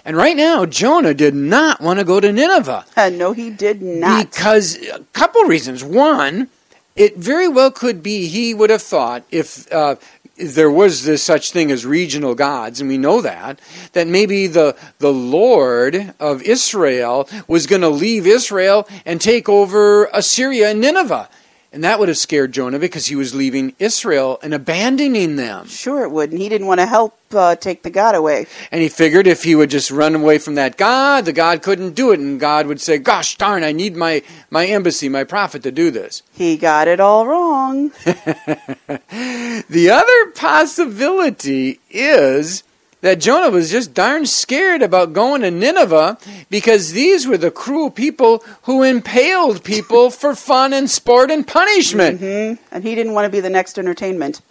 And 0.09 0.17
right 0.17 0.35
now, 0.35 0.65
Jonah 0.65 1.13
did 1.13 1.35
not 1.35 1.81
want 1.81 1.99
to 1.99 2.03
go 2.03 2.19
to 2.19 2.31
Nineveh 2.33 2.83
Uh, 2.97 3.09
no, 3.09 3.31
he 3.31 3.51
did 3.51 3.79
not. 3.79 4.31
because 4.31 4.75
a 4.87 5.01
couple 5.13 5.43
reasons. 5.43 5.83
One, 5.83 6.47
it 6.95 7.17
very 7.17 7.47
well 7.47 7.69
could 7.69 8.01
be 8.01 8.25
he 8.25 8.55
would 8.55 8.71
have 8.71 8.81
thought 8.81 9.23
if. 9.29 9.71
Uh, 9.71 9.97
there 10.41 10.71
was 10.71 11.03
this 11.03 11.21
such 11.21 11.51
thing 11.51 11.69
as 11.69 11.85
regional 11.85 12.33
gods, 12.33 12.79
and 12.79 12.89
we 12.89 12.97
know 12.97 13.19
that, 13.19 13.59
that 13.91 14.07
maybe 14.07 14.47
the 14.47 14.73
the 14.99 15.11
Lord 15.11 16.13
of 16.17 16.41
Israel 16.43 17.27
was 17.45 17.67
going 17.67 17.81
to 17.81 17.89
leave 17.89 18.25
Israel 18.25 18.87
and 19.05 19.19
take 19.19 19.49
over 19.49 20.05
Assyria 20.13 20.71
and 20.71 20.79
Nineveh, 20.79 21.27
and 21.71 21.83
that 21.83 21.99
would 21.99 22.07
have 22.07 22.17
scared 22.17 22.51
Jonah 22.51 22.79
because 22.79 23.07
he 23.07 23.15
was 23.15 23.35
leaving 23.35 23.75
Israel 23.77 24.39
and 24.41 24.53
abandoning 24.53 25.35
them. 25.35 25.67
Sure, 25.67 26.03
it 26.03 26.09
would. 26.09 26.31
And 26.31 26.39
he 26.39 26.49
didn't 26.49 26.65
want 26.65 26.79
to 26.79 26.87
help 26.87 27.15
uh, 27.31 27.55
take 27.55 27.83
the 27.83 27.91
God 27.91 28.15
away. 28.15 28.47
And 28.71 28.81
he 28.81 28.89
figured 28.89 29.27
if 29.27 29.43
he 29.43 29.53
would 29.53 29.69
just 29.69 29.91
run 29.91 30.15
away 30.15 30.39
from 30.39 30.55
that 30.55 30.77
God, 30.77 31.25
the 31.25 31.33
God 31.33 31.61
couldn't 31.61 31.93
do 31.93 32.11
it, 32.11 32.19
and 32.19 32.39
God 32.39 32.65
would 32.65 32.81
say, 32.81 32.97
"Gosh 32.97 33.37
darn, 33.37 33.63
I 33.63 33.71
need 33.71 33.95
my 33.95 34.23
my 34.49 34.65
embassy, 34.65 35.09
my 35.09 35.23
prophet, 35.23 35.61
to 35.63 35.71
do 35.71 35.91
this." 35.91 36.23
He 36.39 36.55
got 36.55 36.87
it 36.87 37.01
all 37.01 37.27
wrong. 37.27 37.91
The 39.69 39.89
other 39.91 40.31
possibility 40.31 41.81
is 41.89 42.63
that 43.01 43.19
Jonah 43.19 43.49
was 43.49 43.71
just 43.71 43.93
darn 43.93 44.25
scared 44.25 44.81
about 44.81 45.13
going 45.13 45.41
to 45.41 45.51
Nineveh 45.51 46.17
because 46.49 46.91
these 46.91 47.25
were 47.25 47.37
the 47.37 47.51
cruel 47.51 47.89
people 47.89 48.43
who 48.63 48.83
impaled 48.83 49.63
people 49.63 50.09
for 50.21 50.35
fun 50.35 50.73
and 50.73 50.89
sport 50.89 51.31
and 51.31 51.47
punishment. 51.47 52.19
hmm 52.19 52.53
And 52.71 52.83
he 52.83 52.95
didn't 52.95 53.13
want 53.13 53.25
to 53.25 53.31
be 53.31 53.39
the 53.39 53.49
next 53.49 53.79
entertainment. 53.79 54.41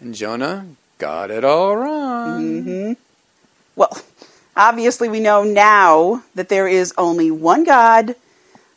And 0.00 0.14
Jonah 0.14 0.66
got 0.98 1.30
it 1.30 1.44
all 1.44 1.76
wrong. 1.76 2.62
hmm 2.62 2.92
Well, 3.76 3.96
obviously, 4.56 5.08
we 5.08 5.20
know 5.20 5.42
now 5.42 6.22
that 6.34 6.48
there 6.48 6.68
is 6.68 6.92
only 6.98 7.30
one 7.30 7.64
God, 7.64 8.14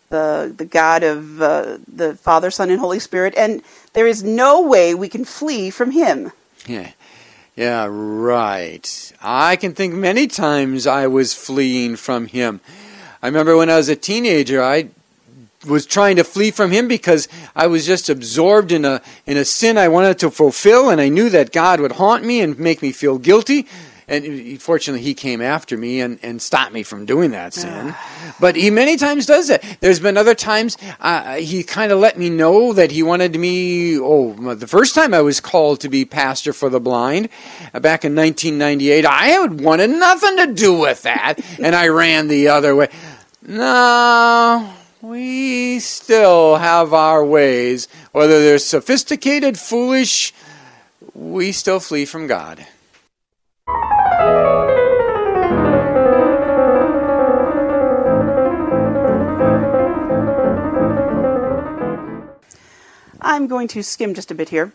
the 0.09 0.53
the 0.55 0.65
God 0.65 1.03
of 1.03 1.41
uh, 1.41 1.77
the 1.93 2.15
Father, 2.15 2.49
Son, 2.49 2.69
and 2.69 2.79
Holy 2.79 2.99
Spirit, 2.99 3.33
and 3.35 3.61
there 3.93 4.07
is 4.07 4.23
no 4.23 4.61
way 4.61 4.95
we 4.95 5.09
can 5.09 5.25
flee 5.25 5.69
from 5.69 5.91
Him. 5.91 6.31
Yeah. 6.65 6.91
Yeah, 7.57 7.87
right. 7.89 9.13
I 9.19 9.55
can 9.55 9.73
think 9.73 9.95
many 9.95 10.27
times 10.27 10.85
I 10.85 11.07
was 11.07 11.33
fleeing 11.33 11.95
from 11.95 12.27
him. 12.27 12.61
I 13.23 13.25
remember 13.25 13.57
when 13.57 13.67
I 13.67 13.77
was 13.77 13.89
a 13.89 13.95
teenager, 13.95 14.61
I 14.61 14.89
was 15.67 15.87
trying 15.87 16.17
to 16.17 16.23
flee 16.23 16.51
from 16.51 16.69
him 16.69 16.87
because 16.87 17.27
I 17.55 17.65
was 17.65 17.83
just 17.83 18.09
absorbed 18.09 18.71
in 18.71 18.85
a 18.85 19.01
in 19.25 19.37
a 19.37 19.43
sin 19.43 19.75
I 19.75 19.87
wanted 19.87 20.19
to 20.19 20.29
fulfill 20.29 20.91
and 20.91 21.01
I 21.01 21.09
knew 21.09 21.31
that 21.31 21.51
God 21.51 21.79
would 21.79 21.93
haunt 21.93 22.23
me 22.23 22.41
and 22.41 22.59
make 22.59 22.83
me 22.83 22.91
feel 22.91 23.17
guilty. 23.17 23.65
And 24.09 24.61
fortunately, 24.61 25.01
he 25.01 25.13
came 25.13 25.41
after 25.41 25.77
me 25.77 25.99
and, 25.99 26.17
and 26.23 26.41
stopped 26.41 26.71
me 26.71 26.83
from 26.83 27.05
doing 27.05 27.31
that 27.31 27.53
sin. 27.53 27.93
But 28.39 28.55
he 28.55 28.69
many 28.69 28.95
times 28.95 29.25
does 29.25 29.49
that. 29.49 29.61
There's 29.81 29.99
been 29.99 30.15
other 30.15 30.33
times 30.33 30.77
uh, 31.01 31.35
he 31.35 31.61
kind 31.63 31.91
of 31.91 31.99
let 31.99 32.17
me 32.17 32.29
know 32.29 32.71
that 32.71 32.91
he 32.91 33.03
wanted 33.03 33.37
me. 33.37 33.99
Oh, 33.99 34.55
the 34.55 34.67
first 34.67 34.95
time 34.95 35.13
I 35.13 35.19
was 35.19 35.41
called 35.41 35.81
to 35.81 35.89
be 35.89 36.05
pastor 36.05 36.53
for 36.53 36.69
the 36.69 36.79
blind 36.79 37.27
uh, 37.73 37.81
back 37.81 38.05
in 38.05 38.15
1998, 38.15 39.05
I 39.05 39.25
had 39.25 39.59
wanted 39.59 39.89
nothing 39.89 40.37
to 40.37 40.53
do 40.53 40.73
with 40.73 41.01
that, 41.01 41.35
and 41.59 41.75
I 41.75 41.89
ran 41.89 42.29
the 42.29 42.47
other 42.47 42.77
way. 42.77 42.87
No, 43.45 44.73
we 45.01 45.79
still 45.79 46.55
have 46.55 46.93
our 46.93 47.25
ways. 47.25 47.89
Whether 48.13 48.39
they're 48.39 48.57
sophisticated, 48.57 49.59
foolish, 49.59 50.33
we 51.13 51.51
still 51.51 51.81
flee 51.81 52.05
from 52.05 52.27
God. 52.27 52.65
I'm 63.37 63.45
going 63.47 63.67
to 63.69 63.83
skim 63.83 64.15
just 64.15 64.31
a 64.31 64.35
bit 64.35 64.49
here. 64.49 64.71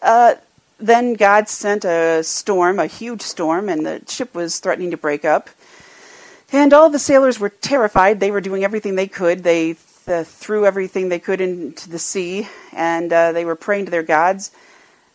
Uh, 0.00 0.34
then 0.78 1.12
God 1.12 1.48
sent 1.48 1.84
a 1.84 2.24
storm, 2.24 2.78
a 2.78 2.86
huge 2.86 3.20
storm, 3.20 3.68
and 3.68 3.84
the 3.84 4.02
ship 4.08 4.34
was 4.34 4.58
threatening 4.60 4.90
to 4.92 4.96
break 4.96 5.26
up. 5.26 5.50
And 6.50 6.72
all 6.72 6.88
the 6.88 6.98
sailors 6.98 7.38
were 7.38 7.50
terrified. 7.50 8.18
They 8.18 8.30
were 8.30 8.40
doing 8.40 8.64
everything 8.64 8.94
they 8.94 9.06
could. 9.06 9.44
They 9.44 9.76
th- 10.06 10.26
threw 10.26 10.64
everything 10.64 11.10
they 11.10 11.18
could 11.18 11.42
into 11.42 11.90
the 11.90 11.98
sea, 11.98 12.48
and 12.72 13.12
uh, 13.12 13.32
they 13.32 13.44
were 13.44 13.56
praying 13.56 13.84
to 13.84 13.90
their 13.90 14.02
gods. 14.02 14.50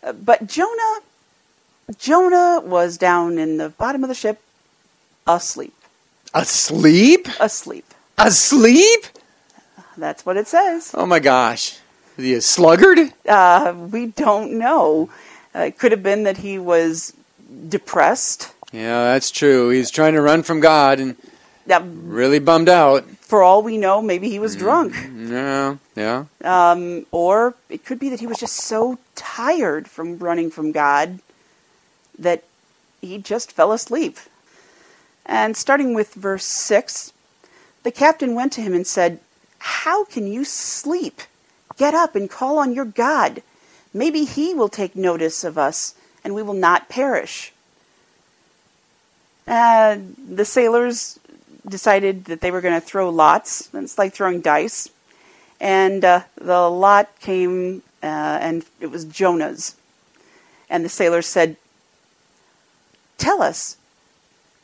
Uh, 0.03 0.13
but 0.13 0.45
Jonah, 0.45 0.99
Jonah 1.97 2.61
was 2.63 2.97
down 2.97 3.39
in 3.39 3.57
the 3.57 3.69
bottom 3.69 4.03
of 4.03 4.09
the 4.09 4.15
ship, 4.15 4.39
asleep. 5.25 5.73
Asleep? 6.33 7.27
Asleep. 7.39 7.85
Asleep? 8.19 9.05
That's 9.97 10.25
what 10.27 10.37
it 10.37 10.47
says. 10.47 10.91
Oh 10.93 11.07
my 11.07 11.19
gosh. 11.19 11.79
Is 12.17 12.25
he 12.25 12.33
a 12.33 12.41
sluggard? 12.41 13.13
Uh, 13.27 13.73
we 13.91 14.07
don't 14.07 14.57
know. 14.57 15.09
Uh, 15.55 15.59
it 15.59 15.77
could 15.77 15.91
have 15.91 16.03
been 16.03 16.23
that 16.23 16.37
he 16.37 16.57
was 16.57 17.13
depressed. 17.69 18.53
Yeah, 18.71 19.03
that's 19.03 19.31
true. 19.31 19.69
He's 19.69 19.91
trying 19.91 20.13
to 20.13 20.21
run 20.21 20.43
from 20.43 20.59
God 20.59 20.99
and 20.99 21.15
That 21.67 21.83
really 21.85 22.39
bummed 22.39 22.69
out. 22.69 23.05
For 23.21 23.43
all 23.43 23.61
we 23.61 23.77
know, 23.77 24.01
maybe 24.01 24.29
he 24.29 24.39
was 24.39 24.55
drunk. 24.55 24.95
Yeah, 25.15 25.77
yeah. 25.95 26.25
Um, 26.43 27.05
or 27.11 27.55
it 27.69 27.83
could 27.83 27.99
be 27.99 28.09
that 28.09 28.21
he 28.21 28.27
was 28.27 28.39
just 28.39 28.55
so 28.55 28.97
tired 29.15 29.89
from 29.89 30.17
running 30.17 30.49
from 30.49 30.71
God 30.71 31.19
that 32.17 32.43
he 33.01 33.17
just 33.17 33.51
fell 33.51 33.73
asleep. 33.73 34.17
And 35.25 35.57
starting 35.57 35.93
with 35.93 36.13
verse 36.13 36.45
6, 36.45 37.11
the 37.83 37.91
captain 37.91 38.33
went 38.33 38.53
to 38.53 38.61
him 38.61 38.73
and 38.73 38.87
said, 38.87 39.19
How 39.59 40.05
can 40.05 40.25
you 40.27 40.45
sleep? 40.45 41.21
Get 41.77 41.93
up 41.93 42.15
and 42.15 42.29
call 42.29 42.59
on 42.59 42.73
your 42.73 42.85
God. 42.85 43.41
Maybe 43.93 44.25
he 44.25 44.53
will 44.53 44.69
take 44.69 44.95
notice 44.95 45.43
of 45.43 45.57
us 45.57 45.95
and 46.23 46.35
we 46.35 46.43
will 46.43 46.53
not 46.53 46.89
perish. 46.89 47.53
Uh, 49.47 49.97
the 50.27 50.43
sailors 50.43 51.19
decided 51.67 52.25
that 52.25 52.41
they 52.41 52.51
were 52.51 52.61
going 52.61 52.79
to 52.79 52.85
throw 52.85 53.09
lots. 53.09 53.69
It's 53.73 53.97
like 53.97 54.13
throwing 54.13 54.41
dice. 54.41 54.89
And 55.59 56.03
uh, 56.03 56.21
the 56.35 56.69
lot 56.69 57.09
came, 57.19 57.81
uh, 58.03 58.05
and 58.41 58.65
it 58.79 58.87
was 58.87 59.05
Jonah's. 59.05 59.75
And 60.69 60.83
the 60.83 60.89
sailors 60.89 61.25
said, 61.25 61.55
Tell 63.17 63.41
us, 63.41 63.77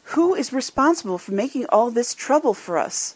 who 0.08 0.36
is 0.36 0.54
responsible 0.54 1.18
for 1.18 1.32
making 1.32 1.66
all 1.70 1.90
this 1.90 2.14
trouble 2.14 2.54
for 2.54 2.78
us? 2.78 3.16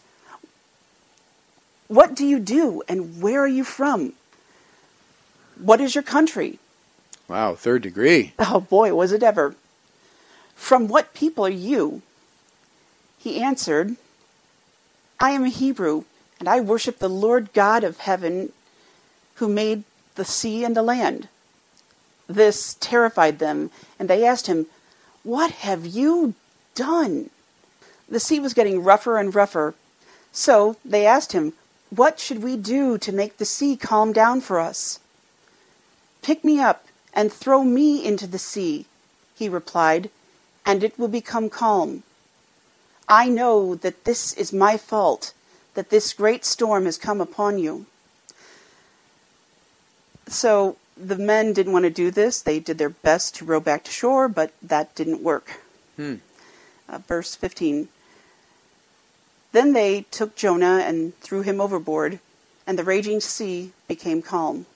What 1.88 2.14
do 2.14 2.26
you 2.26 2.38
do, 2.38 2.82
and 2.86 3.20
where 3.20 3.40
are 3.40 3.48
you 3.48 3.64
from? 3.64 4.12
What 5.58 5.80
is 5.80 5.94
your 5.94 6.04
country? 6.04 6.58
Wow, 7.28 7.54
third 7.54 7.82
degree. 7.82 8.34
Oh 8.38 8.60
boy, 8.60 8.94
was 8.94 9.12
it 9.12 9.22
ever. 9.22 9.54
From 10.54 10.86
what 10.86 11.14
people 11.14 11.44
are 11.46 11.50
you? 11.50 12.02
He 13.18 13.40
answered, 13.40 13.96
I 15.18 15.30
am 15.30 15.44
a 15.44 15.48
Hebrew, 15.48 16.04
and 16.38 16.48
I 16.48 16.60
worship 16.60 16.98
the 16.98 17.08
Lord 17.08 17.52
God 17.52 17.82
of 17.84 17.98
heaven 17.98 18.52
who 19.36 19.48
made 19.48 19.84
the 20.14 20.24
sea 20.24 20.64
and 20.64 20.76
the 20.76 20.82
land. 20.82 21.28
This 22.28 22.76
terrified 22.80 23.38
them, 23.38 23.70
and 23.98 24.08
they 24.10 24.24
asked 24.26 24.46
him, 24.46 24.66
What 25.22 25.50
have 25.50 25.86
you 25.86 26.34
done? 26.74 27.30
The 28.08 28.20
sea 28.20 28.40
was 28.40 28.54
getting 28.54 28.84
rougher 28.84 29.16
and 29.16 29.34
rougher, 29.34 29.74
so 30.32 30.76
they 30.84 31.06
asked 31.06 31.32
him, 31.32 31.54
What 31.90 32.20
should 32.20 32.42
we 32.42 32.56
do 32.56 32.98
to 32.98 33.12
make 33.12 33.38
the 33.38 33.44
sea 33.44 33.76
calm 33.76 34.12
down 34.12 34.40
for 34.40 34.58
us? 34.58 35.00
Pick 36.22 36.44
me 36.44 36.60
up 36.60 36.86
and 37.14 37.32
throw 37.32 37.64
me 37.64 38.04
into 38.04 38.26
the 38.26 38.38
sea, 38.38 38.86
he 39.34 39.48
replied, 39.48 40.10
and 40.66 40.84
it 40.84 40.98
will 40.98 41.08
become 41.08 41.48
calm. 41.48 42.02
I 43.08 43.28
know 43.28 43.74
that 43.76 44.04
this 44.04 44.34
is 44.34 44.52
my 44.52 44.76
fault, 44.76 45.32
that 45.74 45.88
this 45.88 46.12
great 46.12 46.44
storm 46.44 46.84
has 46.84 46.98
come 46.98 47.20
upon 47.20 47.58
you. 47.58 47.86
So 50.26 50.76
the 50.94 51.16
men 51.16 51.54
didn't 51.54 51.72
want 51.72 51.84
to 51.84 51.90
do 51.90 52.10
this. 52.10 52.42
They 52.42 52.60
did 52.60 52.76
their 52.76 52.90
best 52.90 53.36
to 53.36 53.46
row 53.46 53.60
back 53.60 53.84
to 53.84 53.90
shore, 53.90 54.28
but 54.28 54.52
that 54.62 54.94
didn't 54.94 55.22
work. 55.22 55.62
Hmm. 55.96 56.16
Uh, 56.86 56.98
verse 56.98 57.34
15. 57.34 57.88
Then 59.52 59.72
they 59.72 60.02
took 60.10 60.36
Jonah 60.36 60.84
and 60.84 61.18
threw 61.20 61.42
him 61.42 61.60
overboard, 61.60 62.18
and 62.66 62.78
the 62.78 62.84
raging 62.84 63.20
sea 63.20 63.72
became 63.86 64.22
calm. 64.22 64.66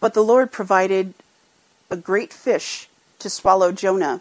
But 0.00 0.14
the 0.14 0.24
Lord 0.24 0.52
provided 0.52 1.14
a 1.90 1.96
great 1.96 2.32
fish 2.32 2.88
to 3.18 3.30
swallow 3.30 3.72
Jonah, 3.72 4.20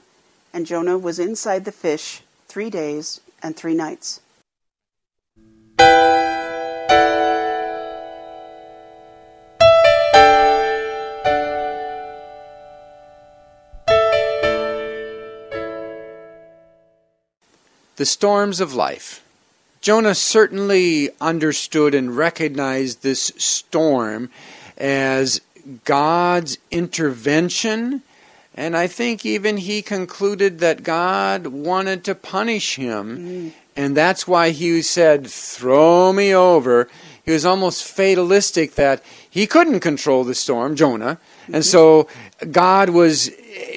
and 0.54 0.66
Jonah 0.66 0.98
was 0.98 1.20
inside 1.20 1.66
the 1.66 1.72
fish 1.72 2.22
three 2.48 2.70
days 2.70 3.22
and 3.42 3.56
three 3.56 3.74
nights. 3.74 4.22
The 17.98 18.06
storms 18.06 18.60
of 18.60 18.74
life. 18.74 19.22
Jonah 19.82 20.16
certainly 20.16 21.12
understood 21.22 21.94
and 21.94 22.18
recognized 22.18 23.04
this 23.04 23.32
storm 23.38 24.30
as 24.78 25.42
God's 25.84 26.58
intervention, 26.72 28.02
and 28.56 28.76
I 28.76 28.88
think 28.88 29.26
even 29.26 29.58
he 29.58 29.82
concluded 29.82 30.60
that 30.60 30.84
God 30.84 31.48
wanted 31.48 32.04
to 32.06 32.16
punish 32.16 32.76
him, 32.76 33.18
Mm. 33.18 33.52
and 33.76 33.96
that's 33.96 34.28
why 34.28 34.50
he 34.50 34.82
said, 34.82 35.28
Throw 35.28 36.12
me 36.14 36.34
over. 36.34 36.90
He 37.24 37.32
was 37.32 37.46
almost 37.46 37.84
fatalistic 37.84 38.76
that 38.76 39.02
he 39.30 39.48
couldn't 39.48 39.80
control 39.80 40.24
the 40.24 40.36
storm, 40.36 40.76
Jonah, 40.76 41.18
and 41.52 41.66
so 41.66 42.08
God 42.52 42.90
was 42.90 43.30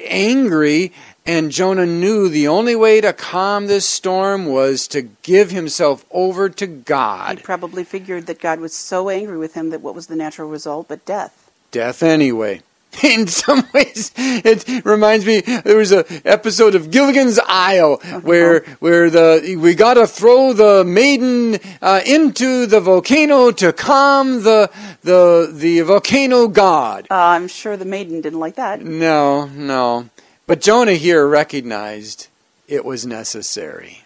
angry. 0.07 0.91
And 1.29 1.51
Jonah 1.51 1.85
knew 1.85 2.27
the 2.27 2.47
only 2.47 2.75
way 2.75 3.01
to 3.01 3.13
calm 3.13 3.67
this 3.67 3.85
storm 3.85 4.47
was 4.47 4.87
to 4.87 5.03
give 5.21 5.51
himself 5.51 6.03
over 6.09 6.49
to 6.49 6.65
God. 6.65 7.37
He 7.37 7.43
probably 7.43 7.83
figured 7.83 8.25
that 8.25 8.41
God 8.41 8.59
was 8.59 8.73
so 8.73 9.09
angry 9.09 9.37
with 9.37 9.53
him 9.53 9.69
that 9.69 9.81
what 9.81 9.93
was 9.93 10.07
the 10.07 10.15
natural 10.15 10.49
result 10.49 10.87
but 10.87 11.05
death. 11.05 11.51
death 11.69 12.01
anyway. 12.01 12.63
In 13.03 13.27
some 13.27 13.63
ways, 13.75 14.11
it 14.17 14.83
reminds 14.83 15.23
me 15.23 15.41
there 15.41 15.77
was 15.77 15.91
a 15.91 16.03
episode 16.27 16.73
of 16.73 16.89
Gilligan's 16.89 17.39
Isle 17.45 17.97
where 18.23 18.61
where 18.79 19.11
the 19.11 19.55
we 19.61 19.75
got 19.75 19.93
to 19.93 20.07
throw 20.07 20.53
the 20.53 20.83
maiden 20.83 21.59
uh, 21.79 22.01
into 22.07 22.65
the 22.65 22.79
volcano 22.81 23.51
to 23.51 23.71
calm 23.71 24.41
the 24.41 24.71
the 25.03 25.51
the 25.53 25.81
volcano 25.81 26.47
god. 26.47 27.05
Uh, 27.11 27.15
I'm 27.15 27.47
sure 27.47 27.77
the 27.77 27.85
maiden 27.85 28.21
didn't 28.21 28.39
like 28.39 28.55
that. 28.55 28.81
No, 28.81 29.45
no. 29.45 30.09
But 30.49 30.61
Jonah 30.61 30.93
here 30.93 31.27
recognized 31.27 32.25
it 32.67 32.83
was 32.83 33.05
necessary. 33.05 34.01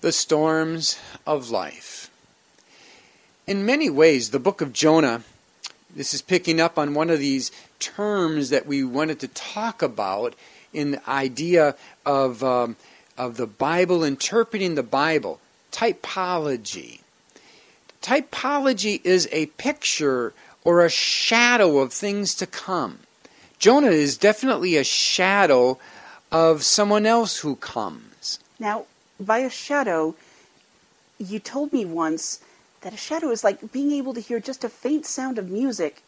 The 0.00 0.12
storms 0.12 0.96
of 1.26 1.50
life. 1.50 2.08
In 3.48 3.66
many 3.66 3.90
ways, 3.90 4.30
the 4.30 4.38
book 4.38 4.60
of 4.60 4.72
Jonah, 4.72 5.24
this 5.92 6.14
is 6.14 6.22
picking 6.22 6.60
up 6.60 6.78
on 6.78 6.94
one 6.94 7.10
of 7.10 7.18
these 7.18 7.50
terms 7.80 8.50
that 8.50 8.64
we 8.64 8.84
wanted 8.84 9.18
to 9.18 9.26
talk 9.26 9.82
about 9.82 10.36
in 10.72 10.92
the 10.92 11.10
idea 11.10 11.74
of, 12.06 12.44
um, 12.44 12.76
of 13.18 13.36
the 13.36 13.48
Bible, 13.48 14.04
interpreting 14.04 14.76
the 14.76 14.84
Bible, 14.84 15.40
typology. 15.72 17.00
Typology 18.00 19.00
is 19.02 19.28
a 19.32 19.46
picture 19.46 20.32
or 20.62 20.84
a 20.84 20.88
shadow 20.88 21.78
of 21.78 21.92
things 21.92 22.36
to 22.36 22.46
come. 22.46 23.00
Jonah 23.62 23.92
is 23.92 24.16
definitely 24.16 24.76
a 24.76 24.82
shadow 24.82 25.78
of 26.32 26.64
someone 26.64 27.06
else 27.06 27.38
who 27.38 27.54
comes. 27.54 28.40
Now, 28.58 28.86
by 29.20 29.38
a 29.38 29.50
shadow, 29.50 30.16
you 31.20 31.38
told 31.38 31.72
me 31.72 31.84
once 31.84 32.40
that 32.80 32.92
a 32.92 32.96
shadow 32.96 33.30
is 33.30 33.44
like 33.44 33.70
being 33.70 33.92
able 33.92 34.14
to 34.14 34.20
hear 34.20 34.40
just 34.40 34.64
a 34.64 34.68
faint 34.68 35.06
sound 35.06 35.38
of 35.38 35.48
music, 35.48 36.02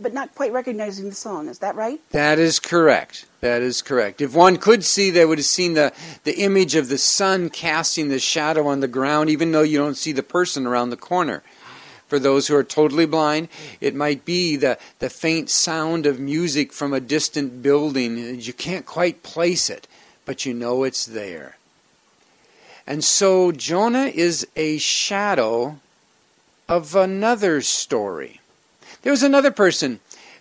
but 0.00 0.14
not 0.14 0.34
quite 0.34 0.54
recognizing 0.54 1.10
the 1.10 1.14
song. 1.14 1.48
Is 1.48 1.58
that 1.58 1.76
right? 1.76 2.00
That 2.12 2.38
is 2.38 2.58
correct. 2.58 3.26
That 3.42 3.60
is 3.60 3.82
correct. 3.82 4.22
If 4.22 4.34
one 4.34 4.56
could 4.56 4.82
see, 4.82 5.10
they 5.10 5.26
would 5.26 5.36
have 5.36 5.44
seen 5.44 5.74
the, 5.74 5.92
the 6.24 6.38
image 6.38 6.74
of 6.76 6.88
the 6.88 6.96
sun 6.96 7.50
casting 7.50 8.08
the 8.08 8.18
shadow 8.18 8.66
on 8.68 8.80
the 8.80 8.88
ground, 8.88 9.28
even 9.28 9.52
though 9.52 9.60
you 9.60 9.76
don't 9.76 9.98
see 9.98 10.12
the 10.12 10.22
person 10.22 10.66
around 10.66 10.88
the 10.88 10.96
corner. 10.96 11.42
For 12.08 12.18
those 12.18 12.46
who 12.46 12.54
are 12.54 12.64
totally 12.64 13.06
blind, 13.06 13.48
it 13.80 13.94
might 13.94 14.24
be 14.24 14.56
the, 14.56 14.78
the 15.00 15.10
faint 15.10 15.50
sound 15.50 16.06
of 16.06 16.20
music 16.20 16.72
from 16.72 16.92
a 16.92 17.00
distant 17.00 17.62
building. 17.62 18.40
You 18.40 18.52
can't 18.52 18.86
quite 18.86 19.24
place 19.24 19.68
it, 19.68 19.88
but 20.24 20.46
you 20.46 20.54
know 20.54 20.84
it's 20.84 21.04
there. 21.04 21.56
And 22.86 23.02
so 23.02 23.50
Jonah 23.50 24.06
is 24.06 24.46
a 24.54 24.78
shadow 24.78 25.80
of 26.68 26.94
another 26.94 27.60
story. 27.60 28.40
There 29.02 29.12
was 29.12 29.24
another 29.24 29.50
person 29.50 29.98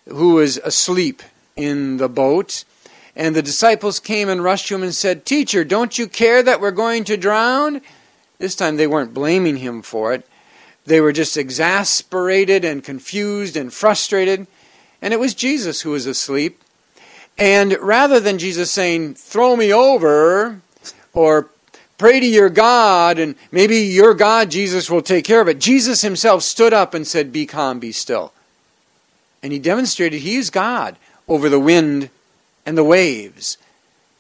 who 0.08 0.36
was 0.36 0.58
asleep 0.58 1.24
in 1.56 1.98
the 1.98 2.10
boat, 2.10 2.64
and 3.16 3.36
the 3.36 3.42
disciples 3.42 4.00
came 4.00 4.30
and 4.30 4.44
rushed 4.44 4.68
to 4.68 4.76
him 4.76 4.84
and 4.84 4.94
said, 4.94 5.26
Teacher, 5.26 5.64
don't 5.64 5.98
you 5.98 6.08
care 6.08 6.44
that 6.44 6.62
we're 6.62 6.72
going 6.72 7.04
to 7.06 7.18
drown? 7.18 7.82
This 8.38 8.56
time 8.56 8.76
they 8.76 8.88
weren't 8.88 9.14
blaming 9.14 9.58
him 9.58 9.82
for 9.82 10.14
it. 10.14 10.28
They 10.86 11.02
were 11.02 11.12
just 11.12 11.36
exasperated 11.36 12.64
and 12.64 12.84
confused 12.84 13.58
and 13.58 13.74
frustrated. 13.74 14.48
And 15.02 15.14
it 15.14 15.20
was 15.20 15.34
Jesus 15.34 15.82
who 15.82 15.92
was 15.92 16.06
asleep. 16.06 16.62
And 17.38 17.78
rather 17.82 18.20
than 18.20 18.38
Jesus 18.38 18.72
saying, 18.72 19.16
Throw 19.16 19.56
me 19.56 19.74
over, 19.74 20.62
or 21.14 21.50
pray 21.98 22.20
to 22.20 22.26
your 22.26 22.50
God, 22.50 23.20
and 23.20 23.36
maybe 23.52 23.78
your 23.78 24.14
God, 24.14 24.52
Jesus, 24.52 24.90
will 24.90 25.02
take 25.02 25.26
care 25.26 25.42
of 25.42 25.48
it, 25.48 25.60
Jesus 25.60 26.02
himself 26.02 26.44
stood 26.44 26.74
up 26.74 26.94
and 26.94 27.06
said, 27.06 27.34
Be 27.34 27.46
calm, 27.46 27.80
be 27.80 27.92
still. 27.92 28.32
And 29.44 29.52
he 29.52 29.60
demonstrated 29.60 30.22
he 30.22 30.36
is 30.36 30.50
God 30.50 30.96
over 31.28 31.50
the 31.50 31.60
wind 31.60 32.10
and 32.66 32.78
the 32.78 32.84
waves, 32.84 33.58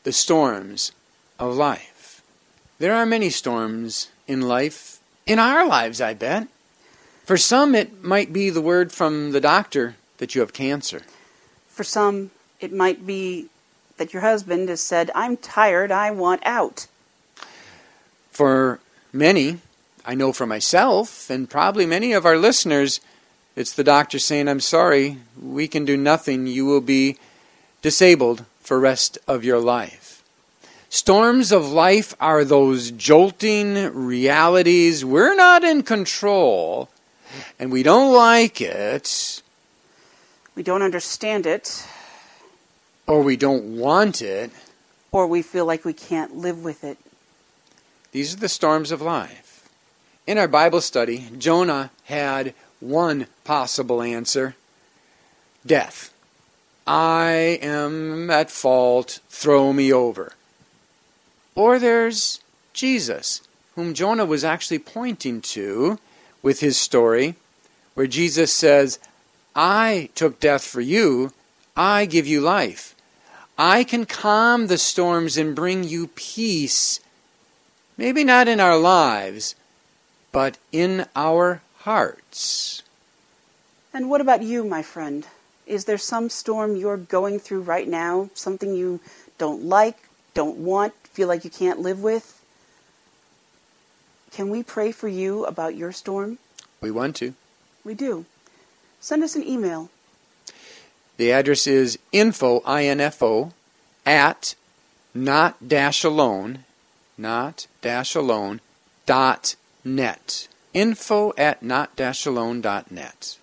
the 0.03 0.11
storms 0.11 0.91
of 1.39 1.55
life. 1.55 2.21
There 2.79 2.93
are 2.93 3.05
many 3.05 3.29
storms 3.29 4.09
in 4.27 4.41
life, 4.41 4.99
in 5.25 5.39
our 5.39 5.65
lives, 5.65 6.01
I 6.01 6.13
bet. 6.13 6.47
For 7.25 7.37
some, 7.37 7.73
it 7.73 8.03
might 8.03 8.31
be 8.31 8.51
the 8.51 8.61
word 8.61 8.91
from 8.91 9.31
the 9.31 9.41
doctor 9.41 9.95
that 10.19 10.35
you 10.35 10.41
have 10.41 10.53
cancer. 10.53 11.01
For 11.67 11.83
some, 11.83 12.29
it 12.59 12.71
might 12.71 13.05
be 13.05 13.47
that 13.97 14.13
your 14.13 14.21
husband 14.21 14.69
has 14.69 14.81
said, 14.81 15.09
I'm 15.15 15.35
tired, 15.35 15.91
I 15.91 16.11
want 16.11 16.45
out. 16.45 16.85
For 18.31 18.79
many, 19.11 19.57
I 20.05 20.13
know 20.13 20.33
for 20.33 20.45
myself, 20.45 21.29
and 21.29 21.49
probably 21.49 21.87
many 21.87 22.13
of 22.13 22.25
our 22.25 22.37
listeners, 22.37 22.99
it's 23.55 23.73
the 23.73 23.83
doctor 23.83 24.19
saying, 24.19 24.47
I'm 24.47 24.59
sorry, 24.59 25.17
we 25.41 25.67
can 25.67 25.83
do 25.83 25.97
nothing. 25.97 26.45
You 26.45 26.65
will 26.65 26.81
be 26.81 27.17
disabled 27.81 28.45
for 28.61 28.79
rest 28.79 29.17
of 29.27 29.43
your 29.43 29.59
life. 29.59 30.23
Storms 30.89 31.51
of 31.51 31.67
life 31.71 32.13
are 32.19 32.43
those 32.43 32.91
jolting 32.91 33.93
realities. 33.93 35.03
We're 35.03 35.35
not 35.35 35.63
in 35.63 35.81
control, 35.83 36.89
and 37.59 37.71
we 37.71 37.83
don't 37.83 38.13
like 38.13 38.61
it, 38.61 39.41
We 40.55 40.63
don't 40.63 40.81
understand 40.81 41.45
it, 41.45 41.85
or 43.07 43.21
we 43.21 43.35
don't 43.37 43.77
want 43.77 44.21
it. 44.21 44.51
or 45.11 45.27
we 45.27 45.41
feel 45.41 45.65
like 45.65 45.85
we 45.85 45.93
can't 45.93 46.35
live 46.35 46.63
with 46.63 46.83
it. 46.83 46.97
These 48.11 48.33
are 48.33 48.37
the 48.39 48.49
storms 48.49 48.91
of 48.91 49.01
life. 49.01 49.69
In 50.27 50.37
our 50.37 50.47
Bible 50.47 50.81
study, 50.81 51.27
Jonah 51.37 51.91
had 52.05 52.53
one 52.79 53.27
possible 53.43 54.01
answer 54.01 54.55
death. 55.65 56.11
I 56.87 57.59
am 57.61 58.29
at 58.29 58.51
fault, 58.51 59.19
throw 59.29 59.73
me 59.73 59.91
over. 59.91 60.33
Or 61.55 61.79
there's 61.79 62.41
Jesus, 62.73 63.41
whom 63.75 63.93
Jonah 63.93 64.25
was 64.25 64.43
actually 64.43 64.79
pointing 64.79 65.41
to 65.41 65.97
with 66.45 66.59
his 66.59 66.77
story, 66.77 67.33
where 67.95 68.05
Jesus 68.05 68.53
says, 68.53 68.99
I 69.55 70.11
took 70.13 70.39
death 70.39 70.63
for 70.63 70.79
you, 70.79 71.33
I 71.75 72.05
give 72.05 72.27
you 72.27 72.39
life. 72.39 72.93
I 73.57 73.83
can 73.83 74.05
calm 74.05 74.67
the 74.67 74.77
storms 74.77 75.37
and 75.37 75.55
bring 75.55 75.83
you 75.83 76.05
peace. 76.13 76.99
Maybe 77.97 78.23
not 78.23 78.47
in 78.47 78.59
our 78.59 78.77
lives, 78.77 79.55
but 80.31 80.59
in 80.71 81.07
our 81.15 81.63
hearts. 81.79 82.83
And 83.91 84.11
what 84.11 84.21
about 84.21 84.43
you, 84.43 84.63
my 84.63 84.83
friend? 84.83 85.25
Is 85.65 85.85
there 85.85 85.97
some 85.97 86.29
storm 86.29 86.75
you're 86.75 86.95
going 86.97 87.39
through 87.39 87.61
right 87.61 87.87
now? 87.87 88.29
Something 88.35 88.75
you 88.75 88.99
don't 89.39 89.63
like, 89.63 89.97
don't 90.35 90.57
want, 90.57 90.93
feel 91.05 91.27
like 91.27 91.43
you 91.43 91.49
can't 91.49 91.79
live 91.79 92.03
with? 92.03 92.39
Can 94.31 94.49
we 94.49 94.63
pray 94.63 94.91
for 94.91 95.07
you 95.07 95.45
about 95.45 95.75
your 95.75 95.91
storm? 95.91 96.37
We 96.81 96.91
want 96.91 97.15
to. 97.17 97.33
We 97.83 97.93
do. 97.93 98.25
Send 98.99 99.23
us 99.23 99.35
an 99.35 99.47
email. 99.47 99.89
The 101.17 101.31
address 101.31 101.67
is 101.67 101.97
info, 102.11 102.59
I-N-F-O, 102.65 103.53
at 104.05 104.55
not 105.13 105.67
dash 105.67 106.03
alone, 106.03 106.65
not 107.17 107.67
dash 107.81 108.15
alone, 108.15 108.59
dot 109.05 109.55
net. 109.85 110.47
Info 110.73 111.33
at 111.37 111.63
not 111.63 111.95
dash 111.95 112.25
alone 112.25 112.59
dot 112.59 112.91
net. 112.91 113.37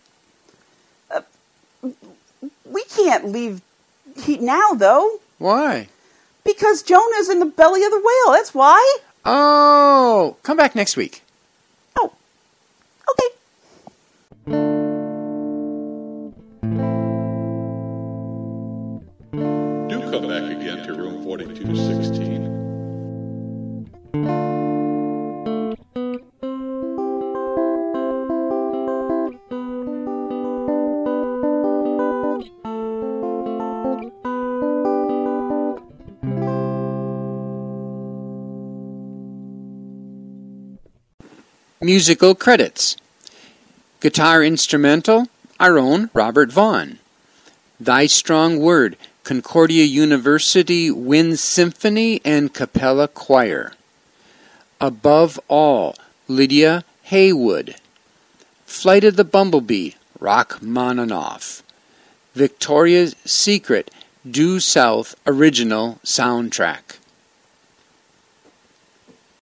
Uh, 1.11 1.23
we 2.66 2.85
can't 2.85 3.29
leave 3.29 3.62
he- 4.16 4.37
now, 4.37 4.73
though, 4.75 5.21
Why? 5.38 5.88
because 6.45 6.83
Jonah's 6.83 7.31
in 7.31 7.38
the 7.38 7.47
belly 7.47 7.83
of 7.85 7.90
the 7.90 7.99
whale. 8.05 8.35
That's 8.35 8.53
why. 8.53 8.99
Oh, 9.24 10.37
come 10.42 10.56
back 10.56 10.74
next 10.74 10.96
week. 10.96 11.22
Oh, 12.00 12.12
okay. 13.11 13.28
Do 19.88 20.00
come 20.11 20.28
back 20.28 20.50
again 20.50 20.87
to 20.87 20.94
room 20.94 21.22
4216. 21.22 22.62
Musical 41.85 42.33
credits 42.37 42.97
Guitar 43.99 44.45
instrumental, 44.45 45.27
our 45.59 45.81
own 45.81 46.11
Robert 46.14 46.53
Vaughn. 46.53 47.01
Thy 47.81 48.07
Strong 48.07 48.61
Word, 48.61 48.97
Concordia 49.25 49.83
University 49.83 50.92
Wind 50.92 51.40
Symphony 51.40 52.21
and 52.25 52.55
Capella 52.55 53.09
Choir. 53.09 53.73
Above 54.81 55.40
All, 55.49 55.97
Lydia 56.29 56.85
Haywood. 57.03 57.75
Flight 58.64 59.03
of 59.03 59.16
the 59.16 59.25
Bumblebee, 59.25 59.95
Rachmaninoff. 60.21 61.64
Victoria's 62.37 63.16
Secret, 63.25 63.90
Due 64.25 64.61
South 64.61 65.16
Original 65.27 65.99
Soundtrack. 66.05 66.99